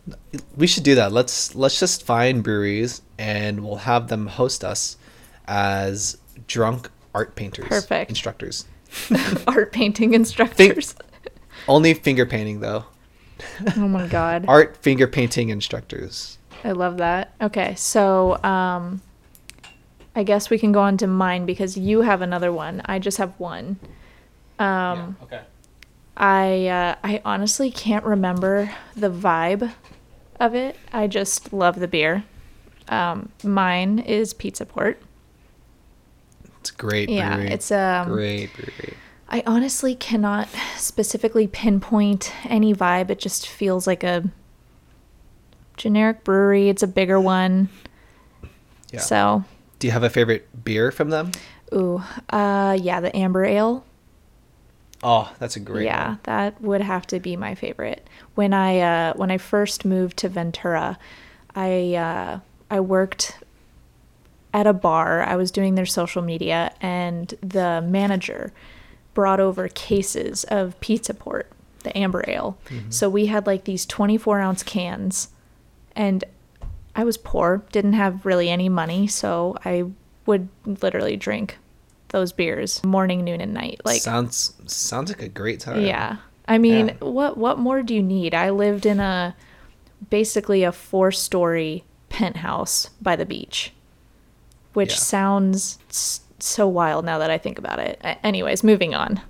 We 0.57 0.67
should 0.67 0.85
do 0.85 0.95
that. 0.97 1.13
Let's 1.13 1.55
let's 1.55 1.79
just 1.79 2.05
find 2.05 2.43
breweries 2.43 3.03
and 3.19 3.65
we'll 3.65 3.77
have 3.77 4.09
them 4.09 4.27
host 4.27 4.65
us 4.65 4.97
as 5.47 6.19
drunk 6.47 6.91
art 7.15 7.35
painters, 7.37 7.67
Perfect. 7.69 8.11
instructors. 8.11 8.65
Art 9.47 9.73
painting 9.73 10.13
instructors. 10.13 10.95
Only 11.67 11.95
finger 11.95 12.27
painting 12.27 12.61
though. 12.61 12.85
oh 13.77 13.89
my 13.89 14.07
god. 14.07 14.45
Art 14.49 14.77
finger 14.77 15.07
painting 15.07 15.49
instructors. 15.49 16.39
I 16.65 16.73
love 16.73 16.99
that. 16.99 17.35
Okay, 17.41 17.75
so 17.75 18.43
um, 18.45 19.01
I 20.15 20.23
guess 20.25 20.51
we 20.51 20.59
can 20.59 20.73
go 20.73 20.81
on 20.81 20.97
to 20.99 21.07
mine 21.07 21.47
because 21.47 21.77
you 21.77 22.03
have 22.03 22.21
another 22.23 22.53
one. 22.53 22.83
I 22.85 22.99
just 22.99 23.19
have 23.19 23.33
one. 23.39 23.79
Um, 24.59 25.17
okay. 25.23 25.41
I 26.17 26.67
uh, 26.67 26.95
I 27.03 27.23
honestly 27.25 27.71
can't 27.71 28.05
remember 28.05 28.71
the 28.95 29.11
vibe 29.11 29.73
of 30.39 30.55
it. 30.55 30.77
I 30.93 31.07
just 31.07 31.53
love 31.53 31.81
the 31.81 31.89
beer. 31.89 32.25
Um, 32.89 33.31
mine 33.43 33.99
is 34.01 34.35
Pizza 34.35 34.67
Port. 34.67 35.01
It's 36.61 36.71
a 36.71 36.75
great 36.75 37.09
Yeah, 37.09 37.35
brewery. 37.37 37.51
it's 37.51 37.71
um. 37.73 38.09
great 38.11 38.53
brewery. 38.55 38.95
I 39.29 39.43
honestly 39.47 39.95
cannot 39.95 40.47
specifically 40.77 41.47
pinpoint 41.47 42.35
any 42.45 42.75
vibe. 42.75 43.09
It 43.09 43.19
just 43.19 43.49
feels 43.49 43.87
like 43.87 44.05
a 44.05 44.25
generic 45.79 46.23
brewery. 46.23 46.69
It's 46.69 46.83
a 46.83 46.87
bigger 46.87 47.19
one. 47.19 47.71
Yeah. 48.91 49.01
So, 49.01 49.45
Do 49.83 49.89
you 49.89 49.93
have 49.93 50.05
a 50.05 50.11
favorite 50.11 50.63
beer 50.63 50.93
from 50.93 51.11
them? 51.11 51.33
ooh, 51.75 52.01
uh, 52.31 52.79
yeah, 52.81 53.01
the 53.01 53.15
amber 53.17 53.45
ale. 53.45 53.85
Oh, 55.03 55.35
that's 55.41 55.57
a 55.57 55.61
great 55.61 55.87
yeah, 55.87 56.11
one. 56.11 56.21
that 56.23 56.61
would 56.63 56.83
have 56.83 57.05
to 57.09 57.19
be 57.19 57.37
my 57.37 57.57
favorite. 57.57 58.07
When 58.37 58.55
I 58.55 58.79
uh, 58.79 59.15
when 59.15 59.33
I 59.33 59.39
first 59.39 59.85
moved 59.85 60.19
to 60.19 60.29
Ventura, 60.29 61.01
I 61.57 61.97
uh, 61.97 62.39
I 62.71 62.79
worked 62.79 63.41
at 64.55 64.69
a 64.69 64.73
bar. 64.73 65.25
I 65.25 65.35
was 65.35 65.51
doing 65.51 65.75
their 65.75 65.85
social 65.85 66.23
media, 66.23 66.73
and 66.81 67.35
the 67.41 67.85
manager 67.85 68.53
brought 69.15 69.41
over 69.41 69.67
cases 69.67 70.45
of 70.45 70.79
Pizza 70.79 71.13
Port, 71.13 71.51
the 71.83 71.99
amber 71.99 72.23
ale. 72.29 72.57
So 72.89 73.11
we 73.11 73.27
had 73.27 73.49
like 73.49 73.65
these 73.65 73.85
24 73.85 74.39
ounce 74.39 74.63
cans, 74.63 75.31
and 75.97 76.23
I 76.95 77.05
was 77.05 77.17
poor, 77.17 77.65
didn't 77.73 77.95
have 77.95 78.27
really 78.27 78.49
any 78.51 78.69
money, 78.69 79.07
so 79.07 79.57
I 79.65 79.85
would 80.27 80.49
literally 80.67 81.17
drink 81.17 81.59
those 82.09 82.33
beers 82.33 82.85
morning, 82.85 83.25
noon, 83.25 83.41
and 83.41 83.55
night. 83.55 83.81
Like 83.85 84.03
sounds 84.03 84.53
sounds 84.67 85.11
like 85.11 85.23
a 85.23 85.29
great 85.29 85.61
time. 85.61 85.81
yeah. 85.85 86.17
I 86.47 86.59
mean, 86.59 86.89
Yeah. 86.89 86.95
what 87.09 87.37
what 87.39 87.59
more 87.59 87.83
do 87.83 87.95
you 87.95 88.03
need? 88.03 88.35
I 88.35 88.51
lived 88.51 88.85
in 88.85 89.01
a 89.01 89.35
basically 90.11 90.65
a 90.65 90.73
four-story 90.73 91.85
penthouse 92.09 92.91
by 93.01 93.17
the 93.17 93.25
beach, 93.25 93.73
which 94.75 94.91
Yeah. 94.91 94.97
sounds 94.97 95.79
so 96.39 96.69
wild 96.69 97.05
now 97.05 97.19
that 97.19 97.31
I 97.31 97.39
think 97.39 97.59
about 97.59 97.79
it. 97.79 98.01
Anyways, 98.23 98.63
moving 98.65 98.95
on. 98.95 99.21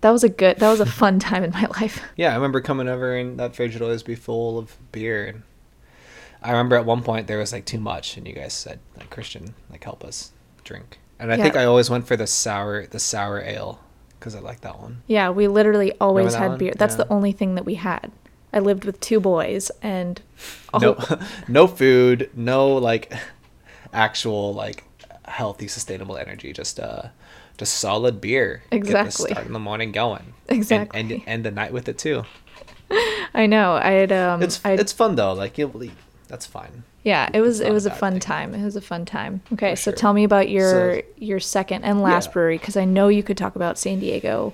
That 0.00 0.10
was 0.10 0.24
a 0.24 0.28
good 0.28 0.58
that 0.58 0.70
was 0.70 0.80
a 0.80 0.86
fun 0.86 1.18
time 1.28 1.44
in 1.44 1.50
my 1.52 1.66
life. 1.80 2.02
Yeah, 2.16 2.32
I 2.32 2.34
remember 2.34 2.60
coming 2.60 2.88
over 2.88 3.14
and 3.14 3.38
that 3.38 3.54
fridge 3.54 3.74
would 3.74 3.82
always 3.82 4.02
be 4.02 4.14
full 4.16 4.58
of 4.58 4.76
beer. 4.90 5.26
And 5.26 5.42
I 6.42 6.50
remember 6.50 6.76
at 6.76 6.84
one 6.84 7.02
point 7.02 7.26
there 7.26 7.38
was 7.38 7.52
like 7.52 7.64
too 7.64 7.80
much, 7.80 8.16
and 8.16 8.26
you 8.26 8.32
guys 8.34 8.52
said 8.52 8.78
like 8.96 9.10
Christian, 9.10 9.54
like 9.70 9.82
help 9.84 10.04
us 10.04 10.32
drink. 10.64 10.98
And 11.18 11.32
I 11.32 11.36
think 11.38 11.56
I 11.56 11.64
always 11.64 11.88
went 11.88 12.06
for 12.06 12.16
the 12.16 12.26
sour, 12.26 12.86
the 12.86 12.98
sour 12.98 13.40
ale, 13.40 13.80
because 14.18 14.34
I 14.34 14.40
like 14.40 14.60
that 14.60 14.78
one. 14.78 15.02
Yeah, 15.06 15.30
we 15.30 15.48
literally 15.48 15.92
always 16.00 16.34
had 16.34 16.50
one? 16.50 16.58
beer. 16.58 16.74
That's 16.76 16.92
Yeah. 16.94 17.04
the 17.04 17.12
only 17.12 17.32
thing 17.32 17.54
that 17.54 17.64
we 17.64 17.74
had. 17.76 18.12
I 18.52 18.58
lived 18.58 18.84
with 18.84 19.00
two 19.00 19.18
boys 19.20 19.70
and 19.82 20.20
all, 20.74 20.80
No, 20.80 20.96
no 21.48 21.66
food, 21.66 22.30
no 22.34 22.68
like 22.76 23.12
actual 23.92 24.52
like 24.54 24.84
healthy, 25.26 25.68
sustainable 25.68 26.16
energy. 26.16 26.52
Just 26.52 26.78
uh, 26.78 27.04
just 27.58 27.74
solid 27.74 28.20
beer. 28.20 28.62
Get 28.70 28.70
the 28.70 28.76
Exactly. 28.76 29.30
start 29.32 29.46
in 29.46 29.52
the 29.52 29.58
morning 29.58 29.92
going. 29.92 30.34
Exactly. 30.48 31.00
And, 31.00 31.22
end 31.26 31.44
the 31.44 31.50
night 31.50 31.72
with 31.72 31.88
it 31.88 31.98
too. 31.98 32.24
I 33.34 33.46
know. 33.46 33.72
I 33.72 33.90
had 33.92 34.12
um 34.12 34.42
It's 34.42 34.60
I 34.64 34.72
it's 34.72 34.92
fun 34.92 35.16
though. 35.16 35.32
Like 35.32 35.58
you'll 35.58 35.72
that's 36.28 36.46
fine. 36.46 36.82
Yeah, 37.04 37.28
it 37.32 37.40
was 37.40 37.60
it 37.60 37.70
was 37.72 37.86
a 37.86 37.90
a 37.90 37.94
fun 37.94 38.14
thing. 38.14 38.20
time. 38.20 38.54
It 38.54 38.64
was 38.64 38.76
a 38.76 38.80
fun 38.80 39.04
time. 39.04 39.40
Okay, 39.52 39.72
For 39.72 39.76
so 39.76 39.90
sure. 39.90 39.96
tell 39.96 40.12
me 40.12 40.24
about 40.24 40.48
your 40.48 40.70
So- 40.96 41.02
your 41.18 41.40
second 41.40 41.84
and 41.84 42.02
last 42.02 42.28
Yeah. 42.28 42.32
brewery 42.32 42.58
because 42.58 42.76
I 42.76 42.84
know 42.84 43.08
you 43.08 43.22
could 43.22 43.36
talk 43.36 43.54
about 43.56 43.78
San 43.78 44.00
Diego 44.00 44.52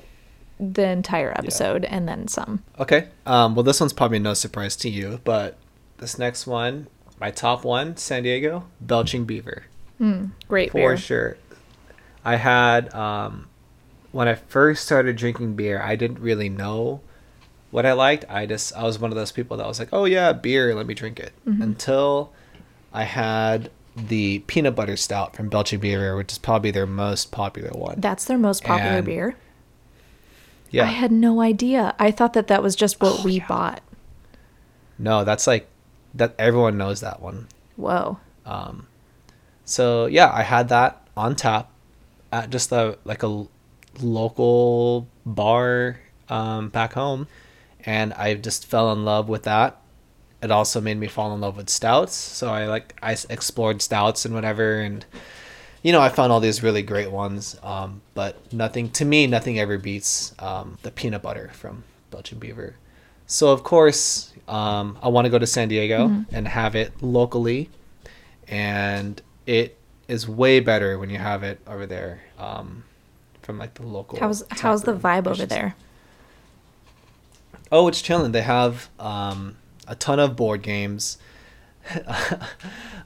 the 0.61 0.87
entire 0.87 1.33
episode 1.37 1.85
and 1.87 2.07
then 2.07 2.29
some. 2.29 2.63
Okay. 2.79 3.09
Um, 3.27 3.55
well, 3.55 3.63
this 3.65 3.81
one's 3.81 3.93
probably 3.93 4.19
no 4.21 4.35
surprise 4.35 4.77
to 4.77 4.89
you, 4.89 5.21
but 5.25 5.57
this 5.99 6.19
next 6.19 6.47
one, 6.47 6.87
my 7.21 7.31
top 7.31 7.65
one, 7.65 7.97
San 7.97 8.23
Diego, 8.23 8.65
Belching 8.81 9.25
Beaver, 9.25 9.65
Great 10.49 10.73
beer. 10.73 10.83
for 10.83 10.89
beer. 10.91 10.97
sure. 10.97 11.37
I 12.25 12.37
had 12.37 12.93
um, 12.95 13.49
when 14.13 14.29
I 14.29 14.35
first 14.35 14.85
started 14.85 15.17
drinking 15.17 15.55
beer, 15.55 15.81
I 15.83 15.97
didn't 15.97 16.21
really 16.21 16.49
know 16.49 17.01
what 17.73 17.85
I 17.85 17.93
liked. 17.95 18.25
I 18.29 18.47
just 18.47 18.73
I 18.77 18.85
was 18.85 19.01
one 19.01 19.11
of 19.11 19.17
those 19.17 19.33
people 19.33 19.57
that 19.57 19.67
was 19.67 19.81
like, 19.81 19.89
oh 19.93 20.05
yeah, 20.05 20.33
beer, 20.33 20.73
let 20.77 20.87
me 20.87 20.95
drink 20.95 21.19
it. 21.19 21.33
Mm-hmm. 21.47 21.61
Until 21.63 22.33
I 22.93 23.03
had 23.03 23.71
the 23.97 24.39
peanut 24.47 24.75
butter 24.77 24.97
stout 24.97 25.35
from 25.35 25.49
Belching 25.49 25.81
Beaver, 25.81 26.17
which 26.17 26.31
is 26.33 26.39
probably 26.39 26.71
their 26.71 26.87
most 26.87 27.33
popular 27.33 27.71
one. 27.71 28.01
That's 28.01 28.25
their 28.27 28.39
most 28.39 28.63
popular 28.63 28.99
And- 28.99 29.05
beer. 29.07 29.37
yeah. 30.71 30.85
I 30.85 30.93
had 30.93 31.11
no 31.13 31.41
idea. 31.41 31.95
I 31.99 32.11
thought 32.13 32.33
that 32.35 32.47
that 32.47 32.63
was 32.63 32.77
just 32.77 33.01
what 33.03 33.19
Oh, 33.21 33.23
we 33.25 33.33
yeah. 33.39 33.47
bought. 33.49 33.81
no, 34.99 35.25
that's 35.25 35.47
like 35.47 35.69
that. 36.15 36.35
Everyone 36.39 36.79
knows 36.79 37.01
that 37.01 37.21
one. 37.21 37.49
Whoa. 37.77 38.19
Um, 38.47 38.87
so 39.65 40.07
yeah, 40.07 40.31
I 40.33 40.43
had 40.43 40.69
that 40.69 41.07
on 41.17 41.35
tap 41.37 41.71
at 42.33 42.49
just 42.51 42.71
a 42.73 42.97
like 43.05 43.23
a 43.23 43.47
local 44.01 45.07
bar 45.27 46.01
um, 46.29 46.69
back 46.71 46.95
home, 46.95 47.27
and 47.85 48.13
I 48.15 48.35
just 48.35 48.67
fell 48.67 48.93
in 48.93 49.05
love 49.05 49.29
with 49.29 49.45
that. 49.45 49.79
It 50.43 50.51
also 50.51 50.81
made 50.81 50.99
me 50.99 51.07
fall 51.07 51.35
in 51.35 51.41
love 51.41 51.57
with 51.57 51.71
stouts. 51.71 52.15
So 52.15 52.51
I 52.51 52.67
like 52.67 52.97
I 53.03 53.17
explored 53.31 53.81
stouts 53.81 54.25
and 54.25 54.35
whatever, 54.35 54.81
and 54.81 55.05
you 55.83 55.93
know 55.93 56.01
I 56.01 56.09
found 56.09 56.33
all 56.33 56.41
these 56.41 56.63
really 56.63 56.83
great 56.83 57.11
ones. 57.11 57.57
Um, 57.63 58.03
but 58.15 58.53
nothing 58.53 58.91
to 58.91 59.05
me, 59.05 59.27
nothing 59.27 59.59
ever 59.59 59.79
beats 59.79 60.35
um, 60.39 60.79
the 60.83 60.91
peanut 60.91 61.23
butter 61.23 61.51
from 61.53 61.85
Belching 62.11 62.39
Beaver. 62.39 62.75
So 63.27 63.53
of 63.53 63.63
course, 63.63 64.33
um, 64.49 64.99
I 65.03 65.09
want 65.09 65.27
to 65.27 65.31
go 65.31 65.39
to 65.39 65.47
San 65.47 65.69
Diego 65.69 66.25
and 66.33 66.49
have 66.49 66.75
it 66.75 67.03
locally, 67.03 67.71
and 68.49 69.23
it 69.47 69.79
is 70.09 70.29
way 70.29 70.61
better 70.61 70.99
when 70.99 71.09
you 71.09 71.19
have 71.19 71.43
it 71.43 71.61
over 71.67 71.87
there 71.87 72.21
um, 72.39 72.85
from 73.43 73.59
like 73.59 73.75
the 73.75 73.87
local. 73.87 74.19
How's 74.19 74.43
how's 74.51 74.83
the 74.83 74.95
vibe 74.95 75.29
over 75.29 75.47
there? 75.47 75.77
Oh, 77.73 77.89
it's 77.89 78.03
chilling. 78.03 78.33
They 78.33 78.43
have 78.43 78.91
um, 79.01 79.57
a 79.89 79.95
ton 79.95 80.21
of 80.21 80.37
board 80.37 80.63
games. 80.63 81.17
I 81.91 82.39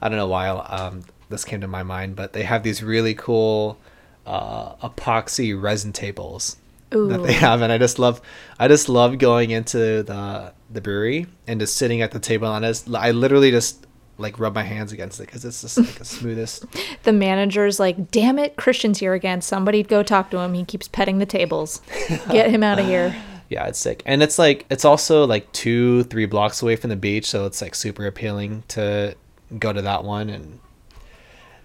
don't 0.01 0.17
know 0.17 0.27
why 0.27 0.49
um, 0.49 1.03
this 1.29 1.45
came 1.45 1.61
to 1.61 1.67
my 1.67 1.83
mind, 1.83 2.17
but 2.17 2.33
they 2.33 2.43
have 2.43 2.63
these 2.63 2.83
really 2.83 3.13
cool 3.13 3.79
uh, 4.25 4.75
epoxy 4.75 5.59
resin 5.59 5.93
tables 5.93 6.57
that 6.89 7.23
they 7.23 7.33
have, 7.33 7.61
and 7.61 7.71
I 7.71 7.77
just 7.77 7.97
love. 7.97 8.21
I 8.59 8.67
just 8.67 8.89
love 8.89 9.17
going 9.17 9.51
into 9.51 10.03
the 10.03 10.53
the 10.69 10.81
brewery 10.81 11.27
and 11.47 11.59
just 11.59 11.77
sitting 11.77 12.01
at 12.01 12.11
the 12.11 12.19
table, 12.19 12.53
and 12.53 12.65
I, 12.65 12.69
just, 12.69 12.93
I 12.93 13.11
literally 13.11 13.51
just 13.51 13.87
like 14.17 14.39
rub 14.39 14.55
my 14.55 14.63
hands 14.63 14.91
against 14.91 15.19
it 15.19 15.27
because 15.27 15.45
it's 15.45 15.61
just 15.61 15.77
like 15.77 15.95
the 15.95 16.05
smoothest. 16.05 16.65
The 17.03 17.13
manager's 17.13 17.79
like, 17.79 18.11
"Damn 18.11 18.37
it, 18.37 18.55
Christian's 18.57 18.99
here 18.99 19.13
again. 19.13 19.41
Somebody 19.41 19.83
go 19.83 20.03
talk 20.03 20.29
to 20.31 20.39
him. 20.39 20.53
He 20.53 20.65
keeps 20.65 20.87
petting 20.87 21.19
the 21.19 21.25
tables. 21.25 21.81
Get 22.29 22.49
him 22.51 22.63
out 22.63 22.79
of 22.79 22.85
here." 22.85 23.15
Yeah, 23.49 23.65
it's 23.67 23.79
sick. 23.79 24.03
And 24.05 24.21
it's 24.21 24.37
like 24.37 24.65
it's 24.69 24.83
also 24.85 25.25
like 25.25 25.51
two, 25.53 26.03
three 26.03 26.25
blocks 26.25 26.61
away 26.61 26.75
from 26.75 26.89
the 26.89 26.95
beach, 26.95 27.25
so 27.25 27.45
it's 27.45 27.61
like 27.61 27.75
super 27.75 28.05
appealing 28.05 28.63
to 28.69 29.15
go 29.57 29.71
to 29.71 29.81
that 29.81 30.03
one 30.03 30.29
and 30.29 30.59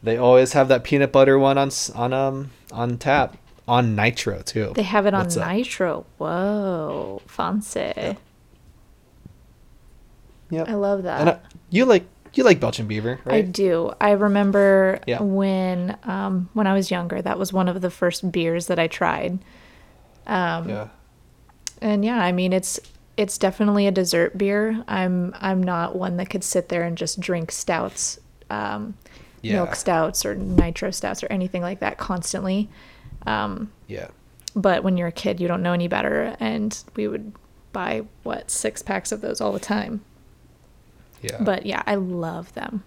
they 0.04 0.16
always 0.16 0.52
have 0.52 0.68
that 0.68 0.84
peanut 0.84 1.10
butter 1.10 1.36
one 1.38 1.58
on 1.58 1.70
on 1.96 2.12
um 2.12 2.50
on 2.72 2.96
tap 2.98 3.36
on 3.66 3.94
nitro 3.96 4.40
too. 4.42 4.72
They 4.74 4.82
have 4.82 5.06
it 5.06 5.14
on 5.14 5.22
What's 5.24 5.36
up? 5.36 5.48
Nitro. 5.52 6.06
Whoa, 6.18 7.22
fancy. 7.26 8.16
Yep. 10.50 10.68
I 10.68 10.74
love 10.74 11.04
that. 11.04 11.20
And 11.20 11.30
I, 11.30 11.38
you 11.70 11.84
like 11.84 12.04
you 12.34 12.44
like 12.44 12.60
Belching 12.60 12.86
Beaver, 12.86 13.20
right? 13.24 13.36
I 13.36 13.42
do. 13.42 13.92
I 14.00 14.12
remember 14.12 15.00
Yeah. 15.06 15.22
when 15.22 15.96
um, 16.04 16.48
when 16.52 16.66
I 16.66 16.74
was 16.74 16.90
younger, 16.90 17.20
that 17.22 17.38
was 17.38 17.52
one 17.52 17.68
of 17.68 17.80
the 17.80 17.90
first 17.90 18.30
beers 18.32 18.66
that 18.66 18.78
I 18.78 18.86
tried. 18.86 19.38
Um, 20.26 20.68
yeah. 20.68 20.88
And 21.82 22.04
yeah, 22.04 22.18
I 22.22 22.32
mean 22.32 22.52
it's 22.52 22.78
it's 23.16 23.36
definitely 23.36 23.86
a 23.86 23.90
dessert 23.90 24.38
beer. 24.38 24.82
I'm 24.88 25.34
I'm 25.40 25.62
not 25.62 25.96
one 25.96 26.16
that 26.16 26.30
could 26.30 26.44
sit 26.44 26.68
there 26.70 26.82
and 26.84 26.96
just 26.96 27.20
drink 27.20 27.50
stouts, 27.52 28.18
um, 28.50 28.94
Yeah. 29.42 29.54
milk 29.56 29.74
stouts 29.74 30.24
or 30.24 30.34
nitro 30.34 30.90
stouts 30.90 31.22
or 31.22 31.26
anything 31.30 31.60
like 31.60 31.80
that 31.80 31.98
constantly. 31.98 32.68
Um, 33.26 33.70
Yeah. 33.88 34.08
but 34.56 34.82
when 34.84 34.96
you're 34.96 35.08
a 35.08 35.12
kid, 35.12 35.40
you 35.40 35.48
don't 35.48 35.62
know 35.62 35.72
any 35.72 35.88
better, 35.88 36.36
and 36.40 36.82
we 36.96 37.06
would 37.08 37.32
buy 37.72 38.02
what 38.22 38.50
six 38.50 38.80
packs 38.82 39.12
of 39.12 39.20
those 39.20 39.40
all 39.40 39.52
the 39.52 39.60
time. 39.60 40.00
Yeah. 41.22 41.38
But 41.40 41.66
yeah, 41.66 41.82
I 41.86 41.94
love 41.96 42.52
them. 42.54 42.84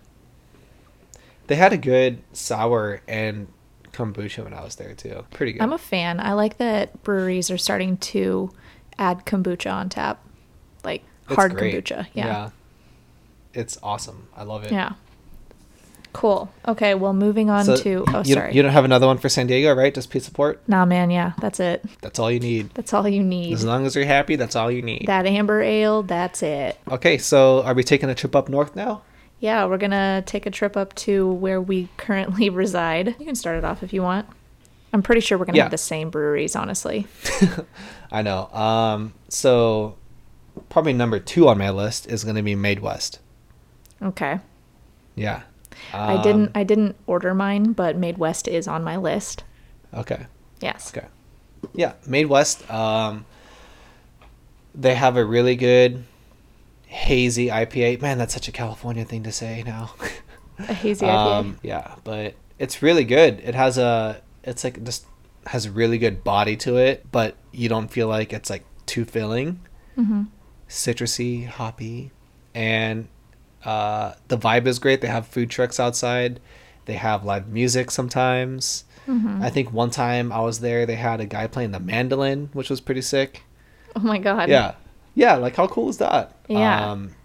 they 1.48 1.56
had 1.56 1.72
a 1.72 1.78
good 1.78 2.18
sour 2.34 3.02
and 3.08 3.48
kombucha 3.94 4.44
when 4.44 4.54
I 4.54 4.64
was 4.64 4.76
there 4.78 4.94
too. 4.96 5.26
Pretty 5.32 5.54
good. 5.54 5.62
I'm 5.62 5.74
a 5.74 5.78
fan. 5.78 6.20
I 6.20 6.34
like 6.34 6.58
that 6.58 7.04
breweries 7.04 7.52
are 7.52 7.58
starting 7.58 7.98
to 7.98 8.52
add 9.00 9.26
kombucha 9.26 9.72
on 9.74 9.90
tap, 9.90 10.20
like 10.84 11.04
It's 11.28 11.36
hard 11.36 11.56
great. 11.56 11.74
kombucha. 11.86 12.08
Yeah. 12.14 12.50
It's 13.54 13.78
awesome. 13.82 14.28
I 14.36 14.44
love 14.44 14.64
it. 14.66 14.72
yeah, 14.72 14.94
Cool. 16.14 16.50
Okay. 16.68 16.94
Well, 16.96 17.14
moving 17.14 17.50
on 17.50 17.66
So 17.66 17.76
to. 17.78 18.06
Oh, 18.14 18.24
you, 18.26 18.34
sorry. 18.36 18.54
You 18.54 18.62
don't 18.62 18.72
have 18.72 18.86
another 18.86 19.06
one 19.08 19.18
for 19.18 19.28
San 19.28 19.48
Diego, 19.48 19.74
right? 19.74 19.94
Just 19.94 20.10
pizza 20.10 20.32
port. 20.32 20.62
nah, 20.68 20.86
man. 20.86 21.10
Yeah, 21.12 21.34
that's 21.40 21.60
it. 21.60 21.84
That's 22.02 22.20
all 22.20 22.32
you 22.32 22.40
need. 22.40 22.70
That's 22.74 22.94
all 22.94 23.08
you 23.08 23.22
need. 23.24 23.54
As 23.54 23.66
long 23.66 23.86
as 23.86 23.96
you're 23.96 24.06
happy, 24.06 24.36
that's 24.38 24.56
all 24.56 24.72
you 24.72 24.82
need. 24.82 25.06
That 25.08 25.26
amber 25.26 25.62
ale. 25.62 26.04
That's 26.04 26.42
it. 26.42 26.78
Okay, 26.90 27.18
so 27.18 27.64
are 27.64 27.74
we 27.74 27.84
taking 27.84 28.10
a 28.10 28.16
trip 28.16 28.34
up 28.36 28.48
north 28.50 28.76
now? 28.76 29.02
Yeah, 29.42 29.66
we're 29.66 29.78
gonna 29.78 30.24
take 30.26 30.46
a 30.46 30.52
trip 30.52 30.78
up 30.78 30.96
to 30.96 31.30
where 31.34 31.62
we 31.62 31.90
currently 31.98 32.50
reside. 32.64 33.16
You 33.20 33.26
can 33.26 33.36
start 33.36 33.58
it 33.58 33.66
off 33.66 33.84
if 33.84 33.92
you 33.92 34.02
want. 34.02 34.26
I'm 34.96 35.04
pretty 35.04 35.20
sure 35.20 35.38
we're 35.38 35.44
gonna 35.46 35.58
Yeah. 35.58 35.64
have 35.66 35.72
the 35.72 35.78
same 35.78 36.10
breweries, 36.10 36.56
honestly. 36.56 37.06
I 38.12 38.22
know. 38.22 38.48
Um, 38.54 39.14
so 39.28 39.98
probably 40.70 40.94
number 40.94 41.20
two 41.20 41.50
on 41.50 41.58
my 41.58 41.70
list 41.70 42.08
is 42.10 42.24
going 42.24 42.38
to 42.38 42.42
be 42.42 42.56
Made 42.56 42.80
West. 42.80 43.20
Okay. 44.02 44.40
Yeah. 45.16 45.42
I 45.94 46.14
Um, 46.16 46.22
didn't. 46.22 46.52
I 46.56 46.64
didn't 46.64 46.96
order 47.08 47.34
mine, 47.34 47.74
but 47.74 47.98
Made 47.98 48.18
West 48.18 48.48
is 48.48 48.68
on 48.70 48.84
my 48.86 48.96
list. 48.96 49.44
Okay. 49.94 50.28
Yes. 50.62 50.94
Okay. 50.96 51.08
yeah, 51.74 51.94
Made 52.08 52.28
West. 52.28 52.70
Um, 52.72 53.26
they 54.74 54.96
have 54.96 55.18
a 55.18 55.26
really 55.26 55.58
good 55.58 56.06
hazy 56.88 57.48
IPA. 57.50 58.02
Man, 58.02 58.18
that's 58.18 58.34
such 58.34 58.48
a 58.48 58.52
California 58.54 59.04
thing 59.04 59.24
to 59.24 59.32
say 59.34 59.62
now. 59.66 59.92
A 60.60 60.74
hazy 60.74 61.06
IPA. 61.06 61.10
Um, 61.40 61.60
yeah, 61.64 61.96
but 62.06 62.36
it's 62.60 62.82
really 62.82 63.04
good. 63.04 63.42
It 63.44 63.56
has 63.56 63.78
a, 63.78 64.22
it's 64.46 64.64
like 64.64 64.82
just 64.84 65.06
has 65.48 65.66
a 65.66 65.72
really 65.72 65.98
good 65.98 66.24
body 66.24 66.56
to 66.58 66.78
it, 66.78 67.06
but 67.12 67.36
you 67.52 67.68
don't 67.70 67.90
feel 67.90 68.08
like 68.08 68.32
it's 68.34 68.50
like 68.50 68.64
too 68.86 69.04
filling. 69.06 69.60
hmm 69.96 70.24
Citrusy, 70.68 71.46
hoppy, 71.48 72.12
and 72.56 73.08
uh, 73.64 74.14
the 74.30 74.38
vibe 74.38 74.66
is 74.66 74.80
great. 74.80 75.02
They 75.02 75.08
have 75.08 75.28
food 75.28 75.50
trucks 75.50 75.80
outside. 75.80 76.40
They 76.86 76.94
have 76.96 77.24
live 77.26 77.48
music 77.48 77.92
sometimes. 77.92 78.86
hmm 79.06 79.42
I 79.44 79.50
think 79.50 79.72
one 79.72 79.92
time 79.92 80.32
I 80.32 80.40
was 80.42 80.60
there, 80.62 80.86
they 80.86 80.96
had 80.96 81.20
a 81.22 81.26
guy 81.26 81.48
playing 81.48 81.72
the 81.72 81.80
mandolin, 81.80 82.50
which 82.54 82.70
was 82.70 82.82
pretty 82.82 83.02
sick. 83.02 83.44
Oh 83.96 84.00
my 84.00 84.18
god. 84.18 84.50
Yeah, 84.50 84.74
yeah. 85.16 85.36
Like 85.36 85.56
how 85.56 85.68
cool 85.68 85.90
is 85.90 85.98
that? 86.00 86.36
Yeah. 86.48 86.92
Um, 86.92 87.16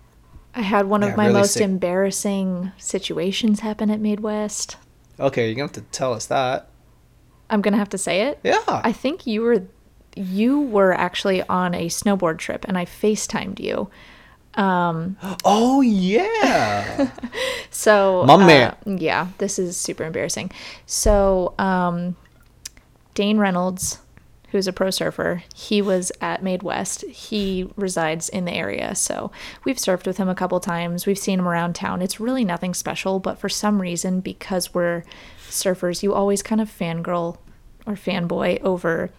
I 0.54 0.62
had 0.62 0.86
one 0.86 1.02
of 1.02 1.16
my 1.16 1.26
really 1.26 1.40
most 1.40 1.52
sick. 1.54 1.62
embarrassing 1.62 2.72
situations 2.76 3.60
happen 3.60 3.90
at 3.90 4.00
Made 4.00 4.20
West. 4.20 4.76
Okay, 5.18 5.46
you're 5.46 5.54
gonna 5.54 5.66
have 5.68 5.72
to 5.72 5.82
tell 5.92 6.12
us 6.12 6.26
that. 6.26 6.69
I'm 7.50 7.60
gonna 7.60 7.76
have 7.76 7.90
to 7.90 7.98
say 7.98 8.22
it. 8.22 8.38
Yeah. 8.42 8.62
I 8.68 8.92
think 8.92 9.26
you 9.26 9.42
were 9.42 9.62
you 10.16 10.60
were 10.60 10.92
actually 10.92 11.42
on 11.48 11.74
a 11.74 11.86
snowboard 11.88 12.38
trip 12.38 12.64
and 12.66 12.76
I 12.78 12.84
FaceTimed 12.84 13.60
you. 13.60 13.90
Um 14.54 15.16
oh 15.44 15.80
yeah. 15.80 17.10
so 17.70 18.24
My 18.26 18.34
uh, 18.34 18.46
man. 18.46 18.76
yeah, 18.98 19.28
this 19.38 19.58
is 19.58 19.76
super 19.76 20.04
embarrassing. 20.04 20.50
So 20.86 21.54
um 21.58 22.16
Dane 23.14 23.38
Reynolds, 23.38 23.98
who's 24.50 24.66
a 24.66 24.72
pro 24.72 24.90
surfer, 24.90 25.42
he 25.54 25.80
was 25.82 26.10
at 26.20 26.42
Made 26.42 26.62
West. 26.62 27.02
He 27.06 27.70
resides 27.76 28.28
in 28.28 28.44
the 28.44 28.52
area, 28.52 28.94
so 28.94 29.30
we've 29.64 29.76
surfed 29.76 30.06
with 30.06 30.16
him 30.16 30.28
a 30.28 30.34
couple 30.34 30.58
times. 30.60 31.06
We've 31.06 31.18
seen 31.18 31.38
him 31.40 31.48
around 31.48 31.74
town. 31.74 32.02
It's 32.02 32.18
really 32.20 32.44
nothing 32.44 32.74
special, 32.74 33.18
but 33.20 33.38
for 33.38 33.48
some 33.48 33.80
reason, 33.80 34.20
because 34.20 34.72
we're 34.74 35.04
surfers, 35.50 36.02
you 36.02 36.14
always 36.14 36.42
kind 36.42 36.60
of 36.60 36.68
fangirl 36.70 37.38
or 37.86 37.94
fanboy 37.94 38.60
over 38.62 39.10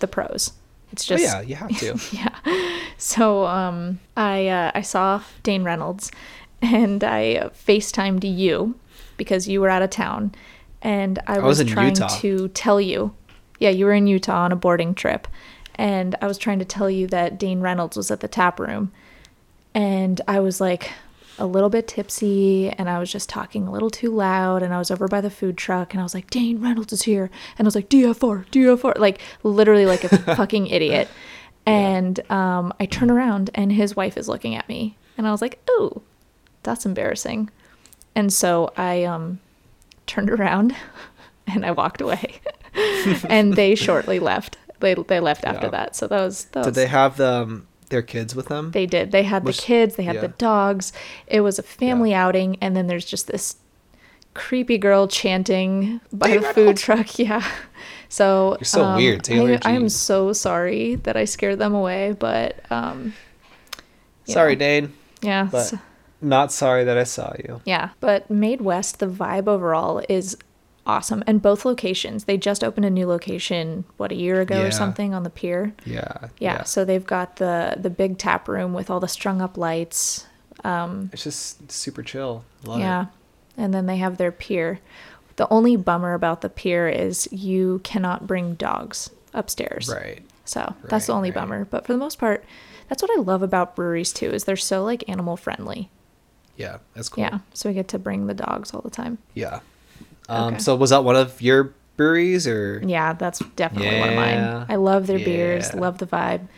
the 0.00 0.06
pros. 0.06 0.52
It's 0.92 1.10
oh 1.10 1.16
just 1.16 1.24
yeah, 1.24 1.40
you 1.40 1.56
have 1.56 1.78
to. 1.78 1.98
yeah. 2.16 2.78
So 2.98 3.46
um, 3.46 4.00
I 4.16 4.48
uh, 4.48 4.70
I 4.74 4.82
saw 4.82 5.22
Dane 5.42 5.64
Reynolds, 5.64 6.10
and 6.62 7.02
I 7.02 7.50
FaceTimed 7.66 8.22
you 8.24 8.78
because 9.16 9.48
you 9.48 9.60
were 9.60 9.68
out 9.68 9.82
of 9.82 9.90
town, 9.90 10.34
and 10.82 11.18
I 11.26 11.38
was, 11.38 11.58
was 11.58 11.70
trying 11.70 11.90
Utah. 11.96 12.08
to 12.20 12.48
tell 12.48 12.80
you. 12.80 13.14
Yeah, 13.60 13.70
you 13.70 13.86
were 13.86 13.92
in 13.92 14.06
Utah 14.06 14.44
on 14.44 14.52
a 14.52 14.56
boarding 14.56 14.94
trip, 14.94 15.26
and 15.76 16.16
I 16.20 16.26
was 16.26 16.38
trying 16.38 16.58
to 16.58 16.64
tell 16.64 16.90
you 16.90 17.06
that 17.08 17.38
Dane 17.38 17.60
Reynolds 17.60 17.96
was 17.96 18.10
at 18.10 18.20
the 18.20 18.28
tap 18.28 18.58
room, 18.60 18.92
and 19.74 20.20
I 20.28 20.40
was 20.40 20.60
like 20.60 20.90
a 21.38 21.46
little 21.46 21.68
bit 21.68 21.88
tipsy 21.88 22.70
and 22.70 22.88
I 22.88 22.98
was 22.98 23.10
just 23.10 23.28
talking 23.28 23.66
a 23.66 23.70
little 23.72 23.90
too 23.90 24.10
loud 24.10 24.62
and 24.62 24.72
I 24.72 24.78
was 24.78 24.90
over 24.90 25.08
by 25.08 25.20
the 25.20 25.30
food 25.30 25.56
truck 25.58 25.92
and 25.92 26.00
I 26.00 26.02
was 26.04 26.14
like 26.14 26.30
Dane 26.30 26.60
Reynolds 26.60 26.92
is 26.92 27.02
here. 27.02 27.30
And 27.58 27.66
I 27.66 27.68
was 27.68 27.74
like 27.74 27.88
DFR 27.88 28.46
DFR 28.50 28.98
like 28.98 29.20
literally 29.42 29.86
like 29.86 30.04
a 30.04 30.16
fucking 30.36 30.68
idiot. 30.68 31.08
And 31.66 32.20
um, 32.30 32.72
I 32.78 32.86
turn 32.86 33.10
around 33.10 33.50
and 33.54 33.72
his 33.72 33.96
wife 33.96 34.16
is 34.16 34.28
looking 34.28 34.54
at 34.54 34.68
me. 34.68 34.96
And 35.18 35.26
I 35.26 35.32
was 35.32 35.42
like 35.42 35.58
oh 35.68 36.02
that's 36.62 36.86
embarrassing. 36.86 37.50
And 38.14 38.32
so 38.32 38.72
I 38.76 39.04
um 39.04 39.40
turned 40.06 40.30
around 40.30 40.74
and 41.46 41.64
I 41.66 41.70
walked 41.72 42.00
away. 42.00 42.40
And 43.28 43.54
they 43.54 43.74
shortly 43.76 44.18
left. 44.18 44.56
They 44.80 44.94
they 44.94 45.20
left 45.20 45.44
after 45.44 45.66
Yeah. 45.66 45.70
that. 45.70 45.96
So 45.96 46.08
that 46.08 46.20
was 46.20 46.46
that 46.46 46.62
Did 46.62 46.70
was 46.70 46.74
they 46.74 46.86
have 46.86 47.20
um, 47.20 47.66
their 47.88 48.02
kids 48.02 48.34
with 48.34 48.46
them? 48.46 48.70
they 48.72 48.86
did. 48.86 49.12
They 49.12 49.22
had 49.22 49.44
Which- 49.44 49.58
the 49.58 49.62
kids, 49.62 49.96
they 49.96 50.02
had 50.04 50.16
yeah. 50.16 50.20
the 50.22 50.28
dogs. 50.28 50.92
It 51.26 51.40
was 51.40 51.58
a 51.58 51.62
family 51.62 52.12
outing, 52.14 52.56
and 52.60 52.76
then 52.76 52.86
there's 52.86 53.04
just 53.04 53.26
this 53.26 53.56
creepy 54.34 54.78
girl 54.78 55.06
chanting 55.06 56.00
by 56.12 56.28
Dane 56.28 56.42
the 56.42 56.42
food 56.54 56.76
truck. 56.76 57.18
Yeah. 57.18 57.46
So 58.08 58.56
You're 58.60 58.64
so 58.64 58.84
um, 58.84 58.96
weird, 58.96 59.24
Taylor 59.24 59.58
I, 59.64 59.70
I 59.70 59.72
am 59.72 59.88
so 59.88 60.32
sorry 60.32 60.94
that 60.96 61.16
I 61.16 61.24
scared 61.24 61.58
them 61.58 61.74
away, 61.74 62.12
but 62.18 62.60
um, 62.70 63.12
Sorry, 64.24 64.54
know, 64.54 64.58
Dane. 64.60 64.92
Yeah. 65.20 65.48
But 65.50 65.74
not 66.20 66.52
sorry 66.52 66.84
that 66.84 66.96
I 66.96 67.04
saw 67.04 67.32
you. 67.38 67.60
yeah, 67.64 67.90
but 68.00 68.30
Made 68.30 68.60
West, 68.60 68.98
the 68.98 69.06
vibe 69.06 69.46
overall 69.48 70.02
is 70.08 70.36
awesome, 70.86 71.22
and 71.26 71.40
both 71.40 71.64
locations. 71.64 72.24
They 72.24 72.36
just 72.36 72.62
opened 72.62 72.86
a 72.86 72.90
new 72.90 73.06
location 73.06 73.84
what 73.96 74.12
a 74.12 74.14
year 74.14 74.40
ago 74.40 74.60
Yeah. 74.60 74.66
or 74.66 74.70
something 74.70 75.14
on 75.14 75.22
the 75.22 75.30
pier. 75.30 75.74
Yeah. 75.86 76.28
Yeah, 76.38 76.62
so 76.64 76.84
they've 76.84 77.06
got 77.06 77.36
the 77.36 77.76
the 77.80 77.90
big 77.90 78.18
tap 78.18 78.48
room 78.48 78.74
with 78.74 78.90
all 78.90 79.00
the 79.00 79.08
strung 79.08 79.40
up 79.40 79.56
lights. 79.56 80.26
Um, 80.62 81.10
It's 81.12 81.24
just 81.24 81.70
super 81.70 82.02
chill. 82.02 82.44
Love 82.64 82.80
yeah, 82.80 83.02
it. 83.02 83.08
and 83.56 83.74
then 83.74 83.86
they 83.86 83.96
have 83.96 84.16
their 84.16 84.32
pier. 84.32 84.80
The 85.36 85.48
only 85.52 85.76
bummer 85.76 86.14
about 86.14 86.42
the 86.42 86.48
pier 86.48 86.88
is 86.88 87.28
you 87.32 87.80
cannot 87.82 88.26
bring 88.26 88.54
dogs 88.54 89.10
upstairs. 89.32 89.88
Right. 89.92 90.22
So 90.44 90.74
that's 90.84 91.06
the 91.06 91.12
only 91.12 91.30
right. 91.30 91.34
bummer. 91.40 91.64
But 91.64 91.86
for 91.86 91.92
the 91.92 91.98
most 91.98 92.18
part, 92.18 92.44
that's 92.88 93.02
what 93.02 93.10
I 93.18 93.20
love 93.20 93.42
about 93.42 93.74
breweries 93.74 94.12
too. 94.12 94.30
Is 94.30 94.44
they're 94.44 94.56
so 94.56 94.84
like 94.84 95.02
animal 95.08 95.36
friendly. 95.36 95.90
Yeah, 96.56 96.78
that's 96.94 97.08
cool. 97.08 97.24
Yeah, 97.24 97.38
so 97.52 97.68
we 97.68 97.74
get 97.74 97.88
to 97.88 97.98
bring 97.98 98.26
the 98.28 98.34
dogs 98.34 98.72
all 98.72 98.80
the 98.80 98.90
time. 98.90 99.18
Yeah. 99.34 99.60
Um, 100.28 100.54
Okay. 100.54 100.58
So 100.58 100.74
was 100.76 100.90
that 100.90 101.04
one 101.04 101.16
of 101.16 101.40
your 101.42 101.74
breweries 101.96 102.46
or? 102.46 102.82
Yeah, 102.84 103.12
that's 103.12 103.40
definitely 103.56 104.00
one 104.00 104.08
of 104.10 104.14
mine. 104.16 104.66
I 104.68 104.76
love 104.76 105.06
their 105.06 105.18
beers, 105.18 105.74
love 105.74 105.98
the 105.98 106.06
vibe. 106.06 106.48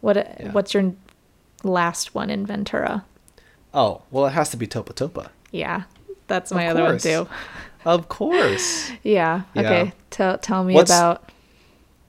What 0.00 0.16
Yeah. 0.16 0.52
what's 0.52 0.74
your 0.74 0.92
last 1.62 2.14
one 2.14 2.30
in 2.30 2.44
Ventura? 2.46 3.04
Oh, 3.72 4.02
well, 4.10 4.26
it 4.26 4.30
has 4.30 4.50
to 4.50 4.56
be 4.56 4.66
Topa 4.66 4.92
Topa. 4.94 5.28
Yeah, 5.50 5.82
that's 6.26 6.52
my 6.52 6.64
Of 6.64 6.76
other 6.76 6.84
one 6.84 6.98
too. 6.98 7.26
Of 7.84 8.08
course. 8.08 8.90
Yeah. 9.02 9.42
Yeah. 9.54 9.60
Okay. 9.62 9.92
Tell 10.10 10.38
tell 10.38 10.64
me 10.64 10.74
What's- 10.74 10.90
about 10.90 11.30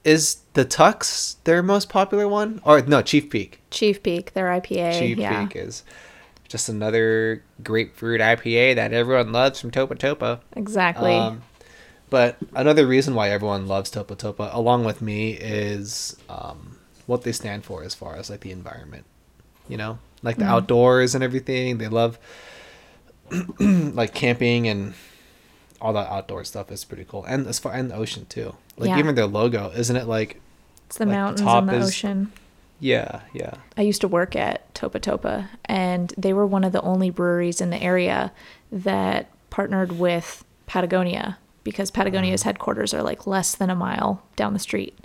Is 0.04 0.36
the 0.52 0.64
Tux 0.64 1.36
their 1.44 1.62
most 1.62 1.88
popular 1.88 2.28
one? 2.28 2.60
Or 2.64 2.80
no, 2.82 3.02
Chief 3.02 3.28
Peak. 3.28 3.60
Chief 3.70 4.00
Peak, 4.02 4.32
their 4.34 4.46
IPA. 4.46 4.98
Chief 5.00 5.18
yeah. 5.18 5.44
Peak 5.46 5.56
is 5.56 5.82
just 6.48 6.68
another 6.68 7.42
grapefruit 7.62 8.20
IPA 8.20 8.76
that 8.76 8.92
everyone 8.92 9.32
loves 9.32 9.60
from 9.60 9.70
Topa 9.70 9.96
Topa. 9.98 10.40
Exactly. 10.54 11.14
Um, 11.14 11.42
but 12.10 12.36
another 12.54 12.86
reason 12.86 13.14
why 13.14 13.30
everyone 13.30 13.66
loves 13.66 13.90
Topa 13.90 14.16
Topa, 14.16 14.54
along 14.54 14.84
with 14.84 15.02
me, 15.02 15.32
is 15.32 16.16
um, 16.28 16.78
what 17.06 17.22
they 17.22 17.32
stand 17.32 17.64
for 17.64 17.82
as 17.82 17.94
far 17.94 18.14
as 18.16 18.30
like 18.30 18.40
the 18.40 18.52
environment. 18.52 19.04
You 19.68 19.76
know, 19.76 19.98
like 20.22 20.36
the 20.36 20.44
Mm. 20.44 20.48
outdoors 20.50 21.14
and 21.16 21.24
everything. 21.24 21.78
They 21.78 21.88
love 21.88 22.18
like 23.58 24.14
camping 24.14 24.68
and 24.68 24.94
all 25.80 25.92
that 25.92 26.08
outdoor 26.08 26.44
stuff 26.44 26.70
is 26.70 26.84
pretty 26.84 27.04
cool, 27.04 27.24
and 27.24 27.46
as 27.46 27.58
far 27.58 27.72
and 27.72 27.90
the 27.90 27.94
ocean 27.96 28.26
too. 28.26 28.54
Like 28.76 28.88
Yeah. 28.90 28.98
even 28.98 29.14
their 29.14 29.26
logo, 29.26 29.70
isn't 29.74 29.96
it? 29.96 30.06
Like 30.06 30.40
it's 30.86 30.98
the 30.98 31.04
like, 31.04 31.10
the 31.12 31.16
mountains 31.16 31.40
top 31.40 31.58
and 31.62 31.68
the 31.70 31.76
is- 31.76 31.88
ocean. 31.88 32.32
Yeah, 32.80 33.20
yeah, 33.32 33.54
I 33.76 33.82
used 33.82 34.00
to 34.02 34.08
work 34.08 34.36
at 34.36 34.72
Topa 34.74 35.00
Topa, 35.00 35.48
and 35.64 36.12
they 36.16 36.32
were 36.32 36.46
one 36.46 36.64
of 36.64 36.72
the 36.72 36.82
only 36.82 37.10
breweries 37.10 37.60
in 37.60 37.70
the 37.70 37.82
area 37.82 38.32
that 38.70 39.30
partnered 39.50 39.92
with 39.92 40.44
Patagonia 40.66 41.38
because 41.64 41.90
Patagonia's 41.90 42.42
headquarters 42.42 42.94
are 42.94 43.02
like 43.02 43.26
less 43.26 43.54
than 43.54 43.70
a 43.70 43.74
mile 43.74 44.22
down 44.36 44.52
the 44.52 44.58
street. 44.58 44.96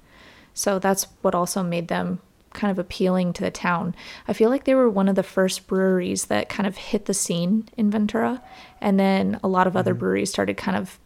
So 0.53 0.79
that's 0.79 1.07
what 1.21 1.33
also 1.33 1.63
made 1.63 1.87
them 1.87 2.19
kind 2.53 2.69
of 2.69 2.77
appealing 2.77 3.33
to 3.33 3.43
the 3.43 3.51
town. 3.51 3.95
I 4.27 4.33
feel 4.33 4.49
like 4.49 4.65
they 4.65 4.75
were 4.75 4.89
one 4.89 5.07
of 5.07 5.15
the 5.15 5.23
first 5.23 5.67
breweries 5.67 6.25
that 6.25 6.49
kind 6.49 6.67
of 6.67 6.77
hit 6.77 7.05
the 7.05 7.13
scene 7.13 7.69
in 7.77 7.89
Ventura, 7.89 8.43
and 8.79 8.99
then 8.99 9.39
a 9.43 9.47
lot 9.47 9.67
of 9.67 9.77
other 9.77 9.93
breweries 9.93 10.29
started 10.29 10.57
kind 10.57 10.77
of 10.77 10.99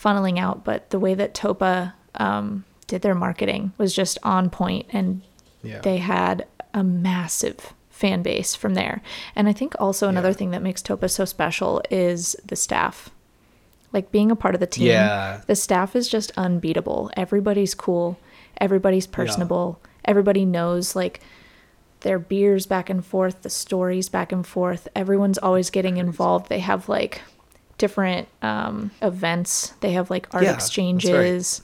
funneling 0.00 0.38
out. 0.38 0.64
But 0.64 0.90
the 0.90 1.00
way 1.00 1.14
that 1.14 1.34
Topa 1.34 1.94
um, 2.14 2.64
did 2.86 3.02
their 3.02 3.14
marketing 3.14 3.72
was 3.76 3.94
just 3.94 4.18
on 4.22 4.50
point, 4.50 4.86
and 4.90 5.22
yeah. 5.62 5.80
they 5.80 5.98
had 5.98 6.46
a 6.74 6.82
massive 6.84 7.74
fan 7.90 8.22
base 8.22 8.54
from 8.54 8.74
there. 8.74 9.02
And 9.36 9.48
I 9.48 9.52
think 9.52 9.74
also 9.78 10.08
another 10.08 10.28
Yeah. 10.30 10.34
thing 10.34 10.50
that 10.52 10.62
makes 10.62 10.82
Topa 10.82 11.10
so 11.10 11.24
special 11.24 11.82
is 11.90 12.34
the 12.46 12.56
staff. 12.56 13.10
Like 13.92 14.10
being 14.10 14.30
a 14.30 14.36
part 14.36 14.54
of 14.54 14.60
the 14.60 14.66
team, 14.66 14.86
Yeah. 14.86 15.42
the 15.46 15.54
staff 15.54 15.94
is 15.94 16.08
just 16.08 16.32
unbeatable. 16.36 17.10
Everybody's 17.16 17.74
cool, 17.74 18.18
everybody's 18.58 19.06
personable, 19.06 19.78
everybody 20.04 20.44
knows 20.44 20.96
like 20.96 21.20
their 22.00 22.18
beers 22.18 22.66
back 22.66 22.90
and 22.90 23.04
forth, 23.04 23.42
the 23.42 23.50
stories 23.50 24.08
back 24.08 24.32
and 24.32 24.44
forth. 24.46 24.88
Everyone's 24.96 25.38
always 25.38 25.70
getting 25.70 25.98
involved. 25.98 26.48
They 26.48 26.58
have 26.60 26.88
like 26.88 27.20
different 27.78 28.26
um, 28.40 28.90
events. 29.02 29.74
They 29.80 29.92
have 29.92 30.10
like 30.10 30.26
art 30.34 30.42
Yeah, 30.42 30.52
that's 30.52 30.62
right. 30.64 30.66
exchanges. 30.66 31.62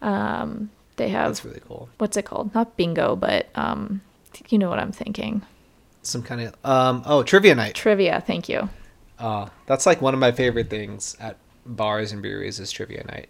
Um, 0.00 0.70
they 0.96 1.08
have 1.08 1.28
That's 1.28 1.44
really 1.44 1.60
cool. 1.66 1.88
what's 1.98 2.16
it 2.16 2.24
called? 2.24 2.54
Not 2.54 2.76
bingo, 2.76 3.16
but 3.16 3.48
um, 3.54 4.00
you 4.48 4.58
know 4.58 4.68
what 4.68 4.78
I'm 4.78 4.92
thinking. 4.92 5.42
Some 6.02 6.22
kind 6.22 6.40
of 6.40 6.54
um 6.64 7.02
oh 7.06 7.22
trivia 7.22 7.54
night. 7.54 7.74
Trivia. 7.74 8.22
Thank 8.26 8.48
you. 8.48 8.68
Uh, 9.18 9.48
that's 9.66 9.86
like 9.86 10.02
one 10.02 10.14
of 10.14 10.20
my 10.20 10.32
favorite 10.32 10.68
things 10.68 11.16
at 11.20 11.36
bars 11.64 12.10
and 12.12 12.22
breweries 12.22 12.58
is 12.58 12.72
trivia 12.72 13.04
night. 13.04 13.28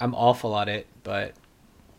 I'm 0.00 0.14
awful 0.14 0.56
at 0.58 0.68
it, 0.68 0.86
but 1.04 1.34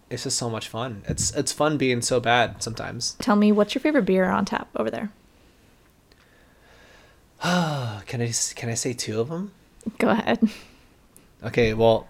it's 0.10 0.24
just 0.24 0.38
so 0.38 0.50
much 0.50 0.68
fun. 0.68 1.04
It's 1.08 1.34
it's 1.36 1.52
fun 1.52 1.78
being 1.78 2.02
so 2.02 2.20
bad 2.20 2.62
sometimes. 2.62 3.16
Tell 3.20 3.36
me, 3.36 3.52
what's 3.52 3.76
your 3.76 3.82
favorite 3.82 4.06
beer 4.06 4.26
on 4.26 4.46
tap 4.46 4.68
over 4.76 4.90
there? 4.90 5.12
can 7.42 8.22
I 8.22 8.32
can 8.56 8.70
I 8.70 8.74
say 8.74 8.94
two 8.94 9.22
of 9.22 9.30
them? 9.30 9.52
Go 9.98 10.10
ahead. 10.10 10.50
Okay, 11.44 11.74
well, 11.74 12.08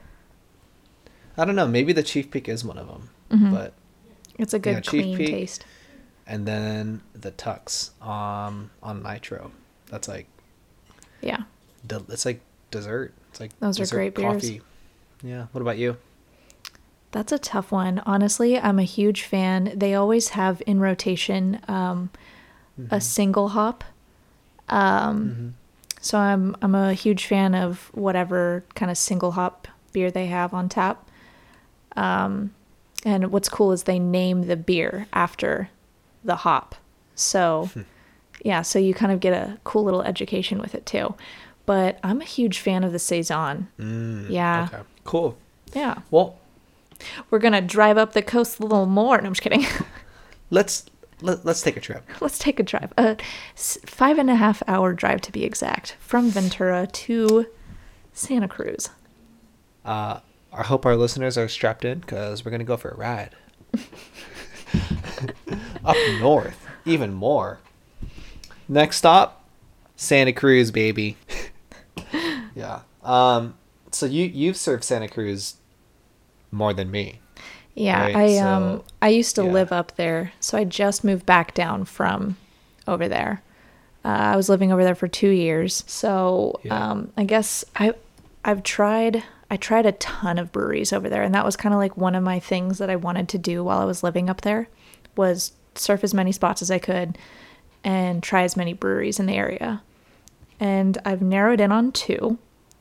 I 1.39 1.45
don't 1.45 1.55
know. 1.55 1.67
Maybe 1.67 1.93
the 1.93 2.03
Chief 2.03 2.29
Peak 2.29 2.49
is 2.49 2.63
one 2.65 2.77
of 2.77 2.87
them, 2.87 3.09
Mhm. 3.31 3.51
but 3.51 3.73
It's 4.37 4.53
a 4.53 4.59
good, 4.59 4.73
Yeah, 4.75 4.79
Chief 4.81 5.01
clean 5.03 5.17
Peak. 5.17 5.27
taste. 5.29 5.65
and 6.27 6.45
then 6.45 7.01
the 7.13 7.31
Tux 7.31 7.89
um 8.05 8.69
on 8.83 9.01
Nitro. 9.03 9.51
That's 9.89 10.07
like 10.07 10.27
Yeah. 11.21 11.43
de- 11.85 12.05
it's 12.09 12.25
like 12.25 12.41
dessert. 12.71 13.13
It's 13.31 13.39
like 13.39 13.57
Those 13.59 13.79
are 13.79 13.87
great 13.87 14.13
beers. 14.15 14.49
Yeah. 15.23 15.47
What 15.51 15.61
about 15.61 15.77
you? 15.79 15.97
That's 17.11 17.31
a 17.31 17.39
tough 17.39 17.71
one. 17.71 17.99
Honestly, 18.05 18.59
I'm 18.59 18.77
a 18.79 18.83
huge 18.83 19.23
fan. 19.23 19.73
They 19.75 19.95
always 19.95 20.29
have 20.29 20.61
in 20.67 20.79
rotation 20.79 21.59
um, 21.67 22.11
Mm-hmm. 22.79 22.93
a 22.93 23.01
single 23.01 23.49
hop. 23.49 23.83
Um, 24.69 25.55
So 26.01 26.17
I'm 26.17 26.55
I'm 26.61 26.75
a 26.75 26.93
huge 26.93 27.25
fan 27.25 27.53
of 27.55 27.89
whatever 27.93 28.63
kind 28.75 28.89
of 28.89 28.97
single 28.97 29.31
hop 29.31 29.67
beer 29.91 30.09
they 30.11 30.27
have 30.27 30.53
on 30.53 30.69
tap. 30.69 31.08
Um, 31.99 32.53
and 33.05 33.31
what's 33.31 33.49
cool 33.49 33.71
is 33.71 33.83
they 33.83 33.99
name 33.99 34.43
the 34.47 34.55
beer 34.57 35.07
after 35.13 35.69
the 36.23 36.35
hop. 36.37 36.75
So 37.15 37.69
yeah, 38.43 38.61
so 38.61 38.79
you 38.79 38.93
kind 38.93 39.11
of 39.11 39.19
get 39.19 39.33
a 39.33 39.57
cool 39.63 39.83
little 39.83 40.01
education 40.01 40.59
with 40.59 40.75
it 40.75 40.85
too. 40.85 41.15
But 41.65 41.99
I'm 42.03 42.21
a 42.21 42.25
huge 42.25 42.59
fan 42.59 42.83
of 42.83 42.91
the 42.91 42.99
saison. 42.99 43.67
Mm, 43.79 44.29
Yeah. 44.29 44.67
Okay. 44.73 44.83
Cool. 45.03 45.37
Yeah, 45.73 45.99
Well, 46.09 46.37
we're 47.29 47.39
gonna 47.39 47.61
drive 47.61 47.97
up 47.97 48.13
the 48.13 48.21
coast 48.21 48.59
a 48.59 48.63
little 48.63 48.85
more. 48.85 49.17
No, 49.21 49.27
I'm 49.27 49.33
just 49.33 49.41
kidding. 49.41 49.65
let's 50.49 50.85
let, 51.21 51.45
let's 51.45 51.61
take 51.61 51.77
a 51.77 51.79
trip. 51.79 52.03
Let's 52.21 52.39
take 52.39 52.59
a 52.59 52.63
drive. 52.63 52.91
A 52.97 53.17
five 53.55 54.17
and 54.17 54.29
a 54.29 54.35
half 54.35 54.63
hour 54.67 54.93
drive 54.93 55.21
to 55.21 55.31
be 55.31 55.43
exact, 55.43 55.95
from 55.99 56.29
Ventura 56.29 56.87
to 56.87 57.45
Santa 58.13 58.47
Cruz. 58.47 58.89
Uh, 59.85 60.19
I 60.51 60.63
hope 60.63 60.85
our 60.85 60.95
listeners 60.95 61.37
are 61.37 61.47
strapped 61.47 61.85
in 61.85 61.99
because 61.99 62.43
we're 62.43 62.51
gonna 62.51 62.63
go 62.63 62.77
for 62.77 62.89
a 62.89 62.95
ride. 62.97 63.35
Up 65.85 65.95
north, 66.19 66.65
even 66.85 67.13
more. 67.13 67.59
Next 68.67 68.97
stop, 68.97 69.43
Santa 69.95 70.33
Cruz, 70.33 70.71
baby. 70.71 71.17
yeah. 72.55 72.81
Um. 73.03 73.55
So 73.91 74.05
you 74.05 74.25
you've 74.25 74.57
served 74.57 74.83
Santa 74.83 75.07
Cruz 75.07 75.55
more 76.51 76.73
than 76.73 76.91
me. 76.91 77.19
Yeah, 77.75 78.01
Right, 78.03 78.15
I 78.15 78.35
so- 78.35 78.45
um 78.47 78.83
I 79.01 79.09
used 79.09 79.35
to 79.35 79.43
yeah. 79.43 79.51
live 79.51 79.71
up 79.71 79.95
there, 79.95 80.33
so 80.39 80.57
I 80.57 80.63
just 80.65 81.03
moved 81.03 81.25
back 81.25 81.53
down 81.53 81.85
from 81.85 82.37
over 82.87 83.07
there. 83.07 83.41
Uh, 84.05 84.07
I 84.09 84.35
was 84.35 84.49
living 84.49 84.71
over 84.71 84.83
there 84.83 84.95
for 84.95 85.07
two 85.07 85.29
years, 85.29 85.83
so 85.87 86.59
Yeah. 86.63 86.91
um 86.91 87.11
I 87.17 87.23
guess 87.23 87.63
I 87.75 87.93
I've 88.43 88.63
tried 88.63 89.23
I 89.51 89.57
tried 89.57 89.85
a 89.85 89.93
ton 89.93 90.37
of 90.37 90.51
breweries 90.51 90.93
over 90.93 91.09
there, 91.09 91.23
and 91.23 91.33
that 91.33 91.45
was 91.45 91.55
kind 91.55 91.73
of 91.73 91.79
like 91.79 91.97
one 91.97 92.15
of 92.15 92.23
my 92.23 92.39
things 92.39 92.77
that 92.77 92.89
I 92.89 92.95
wanted 92.95 93.27
to 93.29 93.37
do 93.37 93.63
while 93.63 93.79
I 93.79 93.85
was 93.85 94.03
living 94.03 94.29
up 94.29 94.41
there 94.41 94.69
was 95.15 95.53
surf 95.75 96.03
as 96.03 96.13
many 96.13 96.31
spots 96.31 96.61
as 96.61 96.69
I 96.69 96.79
could 96.79 97.17
and 97.83 98.21
try 98.21 98.43
as 98.43 98.57
many 98.57 98.73
breweries 98.73 99.19
in 99.19 99.25
the 99.25 99.35
area. 99.35 99.81
And 100.59 100.97
I've 101.05 101.21
narrowed 101.21 101.61
in 101.61 101.71
on 101.71 101.91
two. 101.91 102.37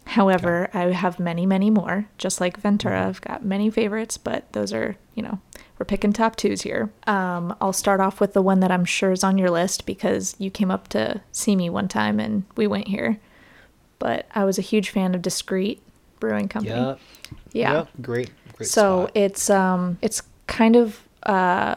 However, 0.07 0.71
I 0.73 0.85
have 0.93 1.21
many, 1.21 1.47
many 1.47 1.71
more. 1.71 2.07
Just 2.17 2.41
like 2.41 2.57
Ventura, 2.57 3.07
I've 3.07 3.21
got 3.21 3.45
many 3.45 3.71
favorites, 3.71 4.19
but 4.19 4.53
those 4.53 4.73
are, 4.73 4.97
you 5.15 5.23
know, 5.23 5.41
we're 5.79 5.87
picking 5.87 6.13
top 6.13 6.35
twos 6.37 6.63
here. 6.63 6.91
Um, 7.07 7.55
I'll 7.61 7.73
start 7.73 8.01
off 8.01 8.21
with 8.21 8.33
the 8.33 8.43
one 8.43 8.61
that 8.61 8.73
I'm 8.73 8.85
sure 8.85 9.13
is 9.13 9.23
on 9.23 9.39
your 9.39 9.51
list 9.51 9.87
because 9.87 10.35
you 10.39 10.51
came 10.51 10.71
up 10.71 10.89
to 10.89 11.21
see 11.31 11.55
me 11.55 11.71
one 11.71 11.89
time 11.89 12.19
and 12.19 12.45
we 12.57 12.67
went 12.67 12.89
here. 12.89 13.21
But 13.99 14.27
I 14.35 14.45
was 14.45 14.59
a 14.59 14.63
huge 14.63 14.91
fan 14.91 15.15
of 15.15 15.23
Discreet 15.23 15.83
Brewing 16.21 16.49
Company. 16.49 16.75
Yep. 16.75 17.01
Yeah. 17.53 17.73
Yep. 17.73 17.89
Great. 18.03 18.31
Great. 18.57 18.69
So 18.69 19.05
spot. 19.05 19.17
it's 19.17 19.51
um 19.51 19.99
it's 20.03 20.23
kind 20.47 20.77
of 20.77 21.01
uh 21.25 21.77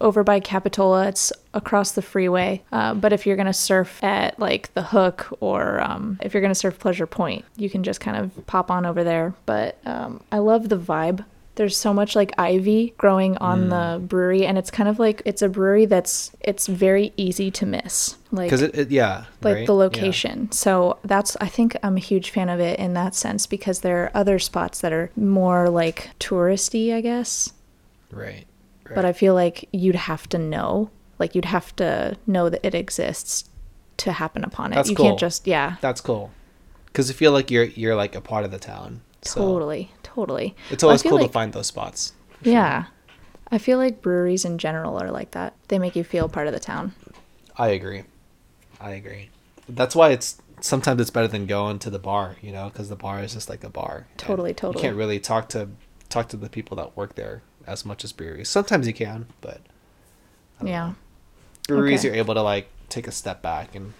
over 0.00 0.22
by 0.22 0.40
Capitola. 0.40 1.08
It's 1.08 1.32
across 1.54 1.92
the 1.92 2.02
freeway. 2.02 2.62
Uh, 2.70 2.94
but 2.94 3.12
if 3.12 3.26
you're 3.26 3.36
gonna 3.36 3.52
surf 3.52 4.02
at 4.04 4.38
like 4.38 4.72
the 4.74 4.82
Hook 4.82 5.26
or 5.40 5.80
um, 5.80 6.18
if 6.22 6.34
you're 6.34 6.42
gonna 6.42 6.54
surf 6.54 6.78
Pleasure 6.78 7.06
Point, 7.06 7.44
you 7.56 7.70
can 7.70 7.82
just 7.82 8.00
kind 8.00 8.16
of 8.16 8.46
pop 8.46 8.70
on 8.70 8.84
over 8.84 9.02
there. 9.04 9.34
But 9.46 9.78
um, 9.86 10.22
I 10.30 10.38
love 10.38 10.68
the 10.68 10.78
vibe. 10.78 11.24
There's 11.56 11.76
so 11.76 11.92
much 11.92 12.14
like 12.14 12.32
ivy 12.38 12.94
growing 12.98 13.36
on 13.38 13.68
the 13.70 13.98
mm. 13.98 14.08
brewery, 14.08 14.46
and 14.46 14.56
it's 14.56 14.70
kind 14.70 14.88
of 14.88 14.98
like 14.98 15.22
it's 15.24 15.42
a 15.42 15.48
brewery 15.48 15.86
that's 15.86 16.30
it's 16.40 16.66
very 16.66 17.12
easy 17.16 17.50
to 17.50 17.66
miss. 17.66 18.16
Like 18.30 18.46
because 18.46 18.62
it, 18.62 18.76
it 18.78 18.90
yeah 18.90 19.24
like 19.42 19.54
right? 19.54 19.66
the 19.66 19.72
Yeah. 19.72 19.78
location. 19.78 20.52
So 20.52 20.98
that's 21.04 21.36
I 21.40 21.48
think 21.48 21.76
I'm 21.82 21.96
a 21.96 22.00
huge 22.00 22.30
fan 22.30 22.48
of 22.48 22.60
it 22.60 22.78
in 22.78 22.94
that 22.94 23.14
sense 23.14 23.46
because 23.46 23.80
there 23.80 24.04
are 24.04 24.10
other 24.14 24.38
spots 24.38 24.80
that 24.80 24.92
are 24.92 25.10
more 25.16 25.68
like 25.68 26.10
touristy, 26.20 26.94
I 26.94 27.00
guess. 27.00 27.52
Right. 28.10 28.46
right. 28.84 28.94
But 28.94 29.04
I 29.04 29.12
feel 29.12 29.34
like 29.34 29.68
you'd 29.72 29.96
have 29.96 30.28
to 30.28 30.38
know, 30.38 30.90
like 31.18 31.34
you'd 31.34 31.46
have 31.46 31.74
to 31.76 32.16
know 32.26 32.48
that 32.48 32.64
it 32.64 32.74
exists 32.74 33.48
to 33.98 34.12
happen 34.12 34.44
upon 34.44 34.72
it. 34.72 34.76
That's 34.76 34.90
you 34.90 34.96
cool. 34.96 35.06
can't 35.06 35.18
just 35.18 35.46
yeah, 35.46 35.76
That's 35.80 36.00
cool. 36.00 36.30
Because 36.86 37.10
I 37.10 37.14
feel 37.14 37.32
like 37.32 37.50
you're 37.50 37.64
you're 37.64 37.96
like 37.96 38.14
a 38.14 38.20
part 38.20 38.44
of 38.44 38.50
the 38.50 38.58
town. 38.58 39.00
So 39.26 39.40
totally, 39.40 39.90
totally. 40.02 40.54
It's 40.70 40.82
always 40.82 41.02
cool 41.02 41.16
like- 41.18 41.26
to 41.26 41.32
find 41.32 41.52
those 41.52 41.66
spots. 41.66 42.12
Yeah. 42.42 42.86
I 43.50 43.58
feel 43.58 43.78
like 43.78 44.02
breweries 44.02 44.44
in 44.44 44.58
general 44.58 45.00
are 45.00 45.10
like 45.10 45.30
that. 45.32 45.54
They 45.68 45.78
make 45.78 45.94
you 45.96 46.02
feel 46.04 46.28
part 46.28 46.46
of 46.48 46.52
the 46.52 46.58
town. 46.60 46.94
I 47.56 47.68
agree. 47.68 48.02
I 48.80 48.90
agree. 48.90 49.30
That's 49.68 49.94
why 49.94 50.10
it's 50.10 50.40
sometimes 50.60 51.00
it's 51.00 51.10
better 51.10 51.28
than 51.28 51.46
going 51.46 51.78
to 51.80 51.90
the 51.90 51.98
bar, 51.98 52.36
you 52.42 52.50
know, 52.52 52.68
because 52.68 52.88
the 52.88 52.96
bar 52.96 53.20
is 53.22 53.34
just 53.34 53.48
like 53.48 53.62
a 53.62 53.68
bar. 53.70 54.06
Totally, 54.16 54.52
totally. 54.52 54.82
You 54.82 54.88
can't 54.88 54.96
really 54.96 55.20
talk 55.20 55.48
to 55.50 55.68
talk 56.08 56.28
to 56.30 56.36
the 56.36 56.48
people 56.48 56.76
that 56.78 56.96
work 56.96 57.14
there 57.14 57.42
as 57.66 57.84
much 57.84 58.04
as 58.04 58.12
breweries. 58.12 58.48
Sometimes 58.48 58.86
you 58.86 58.92
can, 58.94 59.26
but 59.40 59.60
Yeah. 60.62 60.94
breweries 61.68 62.00
Okay. 62.00 62.08
you're 62.08 62.16
able 62.16 62.34
to 62.34 62.42
like 62.42 62.68
take 62.88 63.06
a 63.06 63.12
step 63.12 63.42
back 63.42 63.74
and 63.74 63.92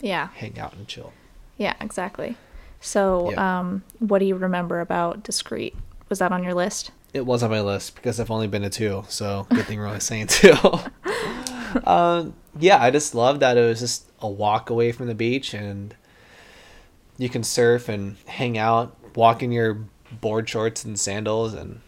Yeah. 0.00 0.28
hang 0.34 0.58
out 0.58 0.74
and 0.74 0.86
chill. 0.88 1.12
Yeah, 1.56 1.74
exactly. 1.80 2.36
So, 2.80 3.36
um, 3.36 3.82
what 3.98 4.18
do 4.20 4.24
you 4.24 4.36
remember 4.36 4.80
about 4.80 5.22
Discreet? 5.22 5.76
Was 6.08 6.18
that 6.18 6.32
on 6.32 6.42
your 6.42 6.54
list? 6.54 6.90
It 7.12 7.26
was 7.26 7.42
on 7.42 7.50
my 7.50 7.60
list 7.60 7.94
because 7.94 8.18
I've 8.20 8.30
only 8.30 8.46
been 8.46 8.62
to 8.62 8.70
two, 8.70 9.04
so 9.08 9.46
good 9.50 9.66
thing 9.66 9.78
we're 9.78 9.86
only 9.86 10.00
saying 10.00 10.26
two. 10.28 10.54
um, 11.84 12.34
yeah, 12.58 12.82
I 12.82 12.90
just 12.90 13.14
love 13.14 13.40
that 13.40 13.56
it 13.56 13.66
was 13.66 13.80
just 13.80 14.10
a 14.20 14.28
walk 14.28 14.70
away 14.70 14.92
from 14.92 15.06
the 15.06 15.14
beach 15.14 15.54
and 15.54 15.94
you 17.20 17.28
can 17.28 17.44
surf 17.44 17.88
and 17.88 18.16
hang 18.26 18.56
out, 18.56 18.96
walk 19.14 19.42
in 19.42 19.52
your 19.52 19.84
board 20.10 20.48
shorts 20.48 20.84
and 20.84 20.98
sandals, 20.98 21.52
and 21.52 21.80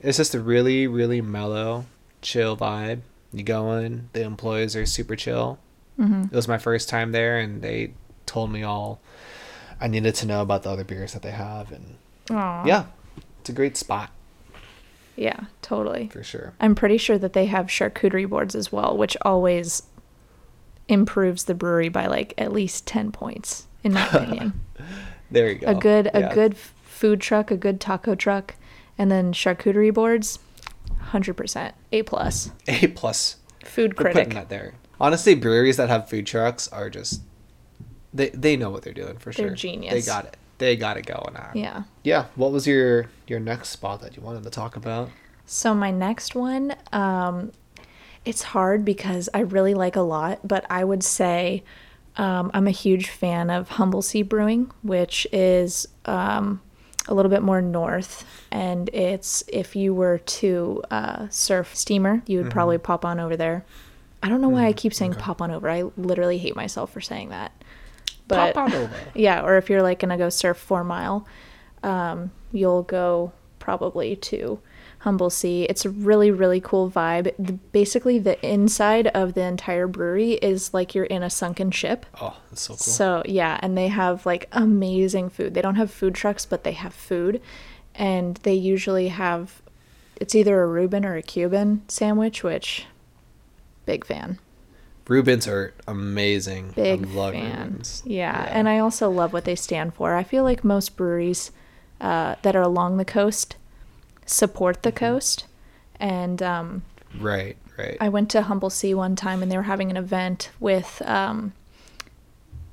it's 0.00 0.18
just 0.18 0.34
a 0.34 0.40
really, 0.40 0.86
really 0.86 1.22
mellow, 1.22 1.86
chill 2.20 2.56
vibe. 2.56 3.00
You 3.32 3.42
go 3.42 3.72
in, 3.76 4.10
the 4.12 4.22
employees 4.22 4.76
are 4.76 4.84
super 4.84 5.16
chill. 5.16 5.58
Mm-hmm. 5.98 6.24
It 6.24 6.32
was 6.32 6.46
my 6.46 6.58
first 6.58 6.90
time 6.90 7.12
there, 7.12 7.38
and 7.38 7.62
they 7.62 7.94
told 8.26 8.52
me 8.52 8.62
all 8.62 9.00
I 9.80 9.88
needed 9.88 10.14
to 10.16 10.26
know 10.26 10.42
about 10.42 10.62
the 10.62 10.70
other 10.70 10.84
beers 10.84 11.12
that 11.14 11.22
they 11.22 11.30
have, 11.30 11.72
and 11.72 11.96
Aw. 12.30 12.64
yeah, 12.66 12.86
it's 13.40 13.48
a 13.48 13.52
great 13.52 13.76
spot 13.76 14.10
Yeah, 15.16 15.44
totally. 15.62 16.08
for 16.08 16.22
sure. 16.22 16.52
I'm 16.60 16.74
pretty 16.74 16.98
sure 16.98 17.18
that 17.18 17.32
they 17.32 17.46
have 17.46 17.66
charcuterie 17.66 18.28
boards 18.28 18.54
as 18.54 18.70
well, 18.70 18.96
which 18.96 19.16
always 19.22 19.82
improves 20.88 21.44
the 21.44 21.54
brewery 21.54 21.88
by 21.88 22.06
like 22.06 22.34
at 22.36 22.52
least 22.52 22.86
10 22.86 23.12
points, 23.12 23.66
in 23.84 23.92
my 23.92 24.06
opinion. 24.08 24.60
There 25.32 25.48
you 25.48 25.60
go. 25.60 25.68
a 25.68 25.74
good 25.76 26.10
a 26.12 26.20
Yeah. 26.20 26.34
good 26.34 26.56
food 26.56 27.20
truck, 27.20 27.52
a 27.52 27.56
good 27.56 27.80
taco 27.80 28.16
truck, 28.16 28.56
and 28.98 29.08
then 29.08 29.32
charcuterie 29.32 29.94
boards, 29.94 30.40
100%. 31.12 31.72
A 31.92 32.02
plus. 32.02 32.50
A 32.66 32.88
plus. 32.88 33.36
Food 33.64 33.96
for 33.96 34.10
putting 34.10 34.30
that 34.30 34.48
there. 34.48 34.74
Honestly, 35.00 35.36
breweries 35.36 35.76
that 35.76 35.88
have 35.88 36.08
food 36.08 36.26
trucks 36.26 36.66
are 36.72 36.90
just 36.90 37.22
they 38.12 38.30
they 38.30 38.56
know 38.56 38.70
what 38.70 38.82
they're 38.82 38.92
doing 38.92 39.18
for 39.18 39.32
They're 39.32 39.48
sure. 39.48 39.56
genius. 39.56 39.92
They 39.92 40.02
got 40.02 40.26
it. 40.26 40.36
They 40.58 40.76
got 40.76 40.96
it 40.96 41.06
going 41.06 41.36
on. 41.36 41.50
Yeah. 41.54 41.84
Yeah. 42.02 42.26
What 42.34 42.52
was 42.52 42.66
your 42.66 43.08
your 43.26 43.40
next 43.40 43.70
spot 43.70 44.00
that 44.02 44.16
you 44.16 44.22
wanted 44.22 44.42
to 44.44 44.50
talk 44.50 44.76
about? 44.76 45.10
So 45.46 45.74
my 45.74 45.90
next 45.90 46.34
one, 46.34 46.76
um, 46.92 47.50
it's 48.24 48.42
hard 48.42 48.84
because 48.84 49.28
I 49.34 49.40
really 49.40 49.74
like 49.74 49.96
a 49.96 50.00
lot, 50.00 50.46
but 50.46 50.64
I 50.70 50.84
would 50.84 51.02
say 51.02 51.64
um, 52.16 52.50
I'm 52.54 52.66
a 52.66 52.72
huge 52.72 53.08
fan 53.08 53.50
of 53.50 53.70
Humble 53.70 54.02
Sea 54.02 54.22
Brewing, 54.22 54.70
which 54.82 55.26
is 55.32 55.88
um, 56.04 56.60
a 57.08 57.14
little 57.14 57.30
bit 57.30 57.42
more 57.42 57.62
north, 57.62 58.24
and 58.50 58.90
it's 58.92 59.42
if 59.48 59.74
you 59.74 59.94
were 59.94 60.18
to 60.18 60.82
uh, 60.90 61.28
surf 61.30 61.74
steamer, 61.74 62.22
you 62.26 62.42
would 62.42 62.50
probably 62.50 62.78
pop 62.78 63.04
on 63.04 63.18
over 63.18 63.36
there. 63.36 63.64
I 64.22 64.28
don't 64.28 64.42
know 64.42 64.50
why 64.50 64.66
I 64.66 64.72
keep 64.74 64.92
saying 64.92 65.14
pop 65.14 65.40
on 65.40 65.50
over. 65.50 65.68
I 65.68 65.84
literally 65.96 66.36
hate 66.38 66.54
myself 66.54 66.92
for 66.92 67.00
saying 67.00 67.30
that. 67.30 67.52
But 68.30 68.54
Pop 68.54 68.64
on 68.64 68.72
over. 68.72 68.94
yeah, 69.14 69.42
or 69.42 69.58
if 69.58 69.68
you're 69.68 69.82
like 69.82 69.98
gonna 69.98 70.16
go 70.16 70.28
surf 70.30 70.56
four 70.56 70.82
mile, 70.84 71.26
um, 71.82 72.30
you'll 72.52 72.82
go 72.82 73.32
probably 73.58 74.16
to 74.16 74.60
Humble 75.00 75.30
Sea. 75.30 75.64
It's 75.64 75.84
a 75.84 75.90
really, 75.90 76.30
really 76.30 76.60
cool 76.60 76.90
vibe. 76.90 77.32
The, 77.38 77.52
basically, 77.52 78.18
the 78.18 78.44
inside 78.46 79.06
of 79.08 79.34
the 79.34 79.42
entire 79.42 79.86
brewery 79.86 80.32
is 80.32 80.74
like 80.74 80.94
you're 80.94 81.04
in 81.04 81.22
a 81.22 81.30
sunken 81.30 81.70
ship. 81.70 82.06
Oh, 82.20 82.38
that's 82.50 82.62
so 82.62 82.74
cool. 82.74 82.78
So, 82.78 83.22
yeah, 83.26 83.58
and 83.62 83.76
they 83.76 83.88
have 83.88 84.26
like 84.26 84.48
amazing 84.52 85.30
food. 85.30 85.54
They 85.54 85.62
don't 85.62 85.76
have 85.76 85.90
food 85.90 86.14
trucks, 86.14 86.44
but 86.46 86.64
they 86.64 86.72
have 86.72 86.94
food. 86.94 87.40
And 87.94 88.36
they 88.38 88.54
usually 88.54 89.08
have 89.08 89.62
it's 90.16 90.34
either 90.34 90.62
a 90.62 90.66
Reuben 90.66 91.04
or 91.04 91.16
a 91.16 91.22
Cuban 91.22 91.82
sandwich, 91.88 92.44
which 92.44 92.86
big 93.86 94.04
fan. 94.04 94.38
Reubens 95.10 95.48
are 95.48 95.74
amazing. 95.88 96.70
Big 96.76 97.04
I 97.04 97.08
love 97.10 97.32
fan. 97.34 97.42
Reubens. 97.62 98.02
Yeah. 98.06 98.46
and 98.52 98.68
I 98.68 98.78
also 98.78 99.10
love 99.10 99.32
what 99.32 99.44
they 99.44 99.56
stand 99.56 99.92
for. 99.94 100.14
I 100.14 100.22
feel 100.22 100.44
like 100.44 100.62
most 100.62 100.96
breweries 100.96 101.50
uh, 102.00 102.36
that 102.42 102.54
are 102.54 102.62
along 102.62 102.96
the 102.96 103.04
coast 103.04 103.56
support 104.24 104.84
the 104.84 104.92
coast, 104.92 105.46
and 105.98 106.40
um, 106.40 106.82
right, 107.18 107.56
right. 107.76 107.96
I 108.00 108.08
went 108.08 108.30
to 108.30 108.42
Humble 108.42 108.70
Sea 108.70 108.94
one 108.94 109.16
time, 109.16 109.42
and 109.42 109.50
they 109.50 109.56
were 109.56 109.64
having 109.64 109.90
an 109.90 109.96
event 109.96 110.50
with 110.60 111.02
um, 111.04 111.52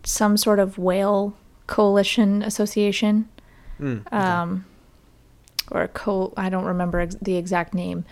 some 0.04 0.38
sort 0.38 0.60
of 0.60 0.78
whale 0.78 1.36
coalition 1.66 2.44
association, 2.44 3.28
Mm, 3.80 4.06
okay. 4.08 4.16
um, 4.16 4.66
or 5.72 5.82
a 5.82 5.88
co. 5.88 6.34
I 6.38 6.50
don't 6.50 6.66
remember 6.66 7.00
ex- 7.00 7.16
the 7.22 7.36
exact 7.38 7.74
name, 7.74 8.06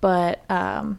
but 0.00 0.48
um, 0.48 0.98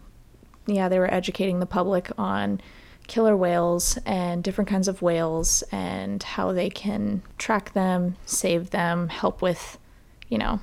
yeah, 0.65 0.89
they 0.89 0.99
were 0.99 1.11
educating 1.13 1.59
the 1.59 1.65
public 1.65 2.11
on 2.17 2.61
killer 3.07 3.35
whales 3.35 3.97
and 4.05 4.43
different 4.43 4.69
kinds 4.69 4.87
of 4.87 5.01
whales 5.01 5.61
and 5.71 6.23
how 6.23 6.51
they 6.53 6.69
can 6.69 7.21
track 7.37 7.73
them, 7.73 8.15
save 8.25 8.69
them, 8.69 9.09
help 9.09 9.41
with, 9.41 9.77
you 10.29 10.37
know, 10.37 10.59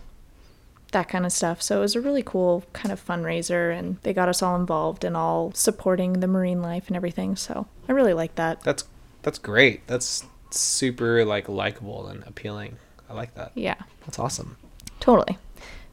that 0.93 1.09
kind 1.09 1.25
of 1.27 1.33
stuff. 1.33 1.61
So 1.63 1.79
it 1.79 1.81
was 1.81 1.95
a 1.95 2.01
really 2.01 2.23
cool 2.23 2.65
kind 2.73 2.93
of 2.93 3.05
fundraiser 3.05 3.77
and 3.79 3.99
they 4.03 4.13
got 4.13 4.29
us 4.29 4.43
all 4.43 4.57
involved 4.57 5.05
and 5.05 5.17
all 5.17 5.53
supporting 5.53 6.15
the 6.15 6.27
marine 6.27 6.63
life 6.63 6.89
and 6.89 6.97
everything. 6.97 7.37
So 7.37 7.67
I 7.89 7.93
really 7.93 8.15
like 8.15 8.35
that. 8.37 8.63
that's 8.63 8.85
that's 9.23 9.39
great. 9.39 9.87
That's 9.87 10.25
super 10.51 11.25
like 11.27 11.49
likable 11.49 12.07
and 12.09 12.25
appealing. 12.27 12.79
I 13.09 13.13
like 13.13 13.35
that. 13.35 13.53
Yeah, 13.55 13.75
That's 14.07 14.19
awesome. 14.19 14.57
totally. 14.99 15.37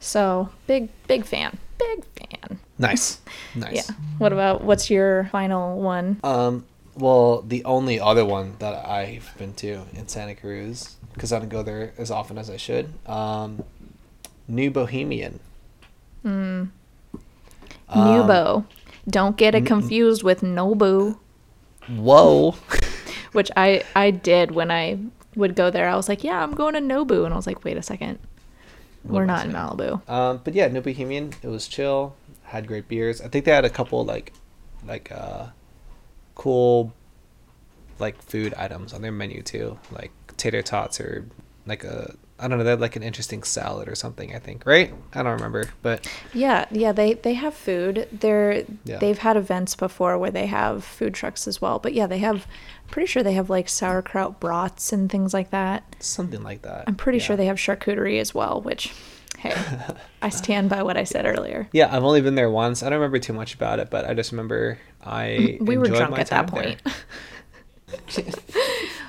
So 0.00 0.48
big, 0.66 0.88
big 1.08 1.24
fan. 1.26 1.58
Big 1.78 2.04
fan. 2.16 2.60
Nice. 2.78 3.20
Nice. 3.54 3.88
Yeah. 3.88 3.94
What 4.18 4.32
about 4.32 4.62
what's 4.62 4.88
your 4.90 5.28
final 5.32 5.80
one? 5.80 6.20
Um, 6.22 6.64
well, 6.94 7.42
the 7.42 7.64
only 7.64 7.98
other 7.98 8.24
one 8.24 8.54
that 8.58 8.86
I've 8.86 9.32
been 9.38 9.54
to 9.54 9.80
in 9.94 10.06
Santa 10.06 10.34
Cruz, 10.34 10.96
because 11.14 11.32
I 11.32 11.38
don't 11.38 11.48
go 11.48 11.62
there 11.62 11.92
as 11.98 12.10
often 12.10 12.38
as 12.38 12.50
I 12.50 12.56
should, 12.56 12.92
um, 13.06 13.64
New 14.46 14.70
Bohemian. 14.70 15.40
Um, 16.24 16.72
Nubo. 17.90 18.64
Don't 19.08 19.36
get 19.36 19.54
it 19.54 19.64
confused 19.64 20.22
with 20.22 20.42
Nobu, 20.42 21.18
Whoa. 21.88 22.52
which 23.32 23.50
I 23.56 23.82
I 23.96 24.10
did 24.10 24.50
when 24.50 24.70
I 24.70 24.98
would 25.34 25.54
go 25.56 25.70
there. 25.70 25.88
I 25.88 25.96
was 25.96 26.08
like, 26.08 26.22
yeah, 26.22 26.42
I'm 26.42 26.52
going 26.54 26.74
to 26.74 26.80
Nobu, 26.80 27.24
and 27.24 27.32
I 27.32 27.36
was 27.36 27.46
like, 27.46 27.64
wait 27.64 27.78
a 27.78 27.82
second, 27.82 28.18
we're 29.04 29.24
not 29.24 29.46
in 29.46 29.52
Malibu. 29.52 30.06
Um, 30.08 30.40
but 30.44 30.54
yeah, 30.54 30.68
New 30.68 30.82
Bohemian. 30.82 31.32
It 31.42 31.48
was 31.48 31.66
chill. 31.66 32.14
Had 32.48 32.66
great 32.66 32.88
beers. 32.88 33.20
I 33.20 33.28
think 33.28 33.44
they 33.44 33.50
had 33.52 33.64
a 33.64 33.70
couple 33.70 34.04
like, 34.04 34.32
like 34.86 35.10
uh, 35.12 35.46
cool, 36.34 36.92
like 37.98 38.20
food 38.22 38.54
items 38.54 38.92
on 38.92 39.02
their 39.02 39.12
menu 39.12 39.42
too, 39.42 39.78
like 39.90 40.12
tater 40.36 40.62
tots 40.62 41.00
or 41.00 41.26
like 41.66 41.84
a 41.84 42.14
I 42.40 42.46
don't 42.46 42.58
know. 42.58 42.64
They 42.64 42.70
had 42.70 42.80
like 42.80 42.94
an 42.94 43.02
interesting 43.02 43.42
salad 43.42 43.88
or 43.88 43.96
something. 43.96 44.32
I 44.34 44.38
think 44.38 44.64
right. 44.64 44.94
I 45.12 45.22
don't 45.24 45.32
remember, 45.32 45.70
but 45.82 46.08
Yeah, 46.32 46.66
yeah, 46.70 46.92
they 46.92 47.14
they 47.14 47.34
have 47.34 47.52
food. 47.52 48.08
They're 48.12 48.64
Yeah. 48.84 48.98
they've 48.98 49.18
had 49.18 49.36
events 49.36 49.74
before 49.74 50.16
where 50.18 50.30
they 50.30 50.46
have 50.46 50.84
food 50.84 51.14
trucks 51.14 51.48
as 51.48 51.60
well. 51.60 51.78
But 51.78 51.94
yeah, 51.94 52.06
they 52.06 52.18
have. 52.18 52.46
Pretty 52.90 53.06
sure 53.06 53.22
they 53.22 53.34
have 53.34 53.50
like 53.50 53.68
sauerkraut 53.68 54.40
brats 54.40 54.94
and 54.94 55.10
things 55.12 55.34
like 55.34 55.50
that. 55.50 55.94
something 56.00 56.42
like 56.42 56.62
that. 56.62 56.84
I'm 56.86 56.94
pretty 56.94 57.18
sure 57.18 57.36
they 57.36 57.44
have 57.44 57.58
charcuterie 57.58 58.18
as 58.18 58.34
well. 58.34 58.62
Which, 58.62 58.94
hey, 59.38 59.54
I 60.22 60.28
stand 60.28 60.68
by 60.68 60.82
what 60.82 60.96
I 60.96 61.04
said 61.04 61.26
earlier. 61.26 61.68
Yeah, 61.72 61.94
I've 61.94 62.04
only 62.04 62.20
been 62.20 62.34
there 62.34 62.50
once. 62.50 62.82
I 62.82 62.86
don't 62.90 62.98
remember 62.98 63.18
too 63.18 63.32
much 63.32 63.54
about 63.54 63.78
it, 63.78 63.90
but 63.90 64.04
I 64.08 64.14
just 64.14 64.32
remember 64.32 64.78
I 65.04 65.58
we 65.62 65.78
were 65.78 65.86
drunk 65.86 66.10
my 66.10 66.20
at 66.20 66.26
that 66.28 66.48
point. 66.48 66.82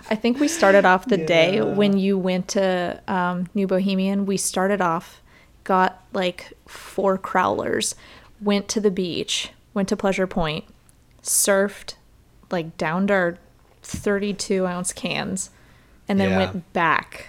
I 0.10 0.15
think 0.15 0.39
we 0.39 0.48
started 0.48 0.86
off 0.86 1.06
the 1.08 1.18
day 1.18 1.62
when 1.62 1.98
you 1.98 2.18
went 2.18 2.48
to 2.50 3.02
um, 3.08 3.48
New 3.54 3.68
Bohemian. 3.68 4.26
We 4.26 4.38
started 4.38 4.82
off, 4.82 5.22
got 5.63 6.02
like 6.13 6.54
four 6.68 7.18
crowlers, 7.18 7.94
went 8.42 8.68
to 8.70 8.80
the 8.80 8.89
beach, 8.92 9.50
went 9.74 9.89
to 9.89 9.98
Pleasure 9.98 10.28
Point, 10.28 10.65
surfed, 11.22 11.96
like 12.50 12.78
downed 12.78 13.12
our 13.12 13.38
32 13.84 14.65
ounce 14.65 14.94
cans, 14.94 15.50
and 16.08 16.20
then 16.20 16.30
Yeah. 16.30 16.38
went 16.38 16.74
back. 16.74 17.28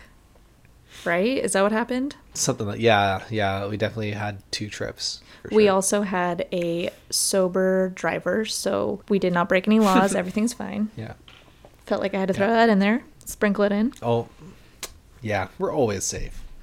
Right? 1.05 1.39
Is 1.39 1.53
that 1.53 1.63
what 1.63 1.73
happened? 1.73 2.17
Something 2.35 2.67
like 2.67 2.81
yeah, 2.81 3.23
yeah. 3.31 3.67
We 3.67 3.77
definitely 3.77 4.13
had 4.13 4.43
two 4.51 4.69
trips. 4.69 5.23
We 5.51 5.65
sure. 5.65 5.73
also 5.73 6.03
had 6.03 6.47
a 6.53 6.91
sober 7.09 7.91
driver, 7.95 8.45
so 8.45 9.03
we 9.09 9.19
did 9.19 9.33
not 9.33 9.49
break 9.49 9.67
any 9.67 9.79
laws. 9.89 10.15
Everything's 10.15 10.53
fine. 10.53 10.91
yeah. 10.97 11.15
Felt 11.87 12.03
like 12.03 12.15
I 12.15 12.19
had 12.21 12.29
to 12.29 12.35
throw 12.35 12.47
Yeah. 12.49 12.53
that 12.55 12.69
in 12.69 12.79
there, 12.79 13.03
sprinkle 13.25 13.65
it 13.65 13.73
in. 13.73 13.93
Oh, 14.03 14.29
yeah. 15.23 15.49
We're 15.59 15.73
always 15.73 16.05
safe. 16.05 16.43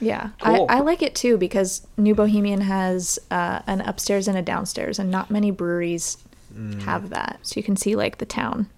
Yeah, 0.00 0.30
Cool. 0.40 0.66
I, 0.68 0.76
I 0.76 0.80
like 0.80 1.02
it 1.02 1.16
too 1.16 1.36
because 1.38 1.84
New 1.96 2.14
Bohemian 2.14 2.60
has 2.60 3.18
uh, 3.32 3.62
an 3.66 3.80
upstairs 3.80 4.28
and 4.28 4.38
a 4.38 4.42
downstairs, 4.42 5.00
and 5.00 5.10
not 5.10 5.28
many 5.28 5.50
breweries 5.50 6.18
have 6.84 7.10
that. 7.10 7.40
So 7.42 7.54
you 7.58 7.64
can 7.64 7.76
see 7.76 7.96
like 7.96 8.18
the 8.18 8.24
town, 8.26 8.68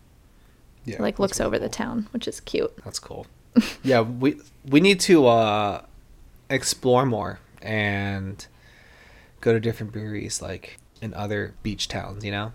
Yeah. 0.86 1.02
like 1.02 1.18
looks 1.18 1.36
pretty 1.36 1.46
over 1.46 1.58
the 1.58 1.68
town, 1.68 2.08
which 2.12 2.26
is 2.26 2.40
cute. 2.40 2.72
That's 2.84 2.98
cool. 2.98 3.26
Yeah, 3.82 4.00
we 4.00 4.40
we 4.68 4.80
need 4.80 5.00
to 5.00 5.26
uh, 5.26 5.82
explore 6.48 7.04
more 7.06 7.40
and 7.62 8.46
go 9.40 9.52
to 9.52 9.60
different 9.60 9.92
breweries, 9.92 10.40
like 10.42 10.78
in 11.00 11.14
other 11.14 11.54
beach 11.62 11.88
towns. 11.88 12.24
You 12.24 12.30
know. 12.32 12.52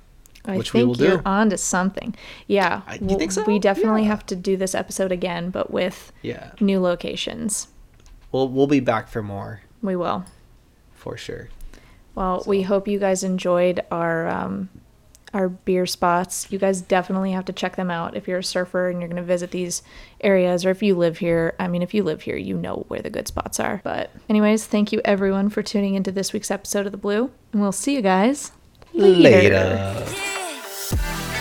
I 0.47 0.58
Which 0.58 0.73
we 0.73 0.81
think 0.81 0.88
will 0.97 1.03
you're 1.08 1.17
do. 1.17 1.23
on 1.25 1.49
to 1.49 1.58
something. 1.58 2.13
Yeah, 2.45 2.81
I- 2.86 2.99
you 3.01 3.17
think 3.17 3.31
so? 3.31 3.43
we 3.45 3.58
definitely 3.58 4.03
Yeah. 4.03 4.10
have 4.10 4.25
to 4.27 4.36
do 4.36 4.55
this 4.55 4.75
episode 4.75 5.12
again, 5.12 5.49
but 5.49 5.71
with 5.71 6.12
Yeah. 6.21 6.51
new 6.60 6.79
locations. 6.79 7.67
We'll 8.31 8.47
we'll 8.49 8.67
be 8.67 8.79
back 8.79 9.08
for 9.08 9.23
more 9.23 9.62
We 9.81 9.95
will. 9.95 10.23
for 10.93 11.17
sure. 11.17 11.49
Well, 12.13 12.43
we 12.45 12.62
hope 12.62 12.88
you 12.88 12.99
guys 12.99 13.23
enjoyed 13.23 13.81
our 13.89 14.27
um, 14.27 14.69
our 15.36 15.50
beer 15.50 15.86
spots. 15.86 16.48
You 16.50 16.58
guys 16.58 16.82
definitely 16.82 17.34
have 17.34 17.45
to 17.45 17.54
check 17.54 17.76
them 17.76 17.91
out 17.91 18.15
if 18.15 18.28
you're 18.28 18.39
a 18.39 18.43
surfer 18.43 18.89
and 18.89 19.00
you're 19.02 19.10
going 19.10 19.21
to 19.21 19.24
visit 19.24 19.52
these 19.52 19.84
areas, 20.21 20.65
or 20.65 20.71
if 20.71 20.82
you 20.82 20.95
live 20.95 21.17
here. 21.17 21.54
I 21.60 21.67
mean, 21.67 21.82
if 21.82 21.93
you 21.93 22.04
live 22.04 22.21
here, 22.21 22.38
you 22.38 22.58
know 22.58 22.86
where 22.88 23.02
the 23.02 23.10
good 23.10 23.28
spots 23.28 23.60
are. 23.60 23.82
But, 23.84 24.12
anyways, 24.30 24.65
thank 24.65 24.91
you 24.91 25.02
everyone 25.04 25.50
for 25.50 25.62
tuning 25.62 25.95
into 25.95 26.12
this 26.12 26.32
week's 26.34 26.50
episode 26.50 26.86
of 26.86 26.93
The 26.93 26.98
Blue, 26.98 27.32
and 27.52 27.62
we'll 27.62 27.71
see 27.71 27.95
you 27.95 28.02
guys 28.02 28.52
Later. 28.93 29.50
Yeah. 29.52 31.32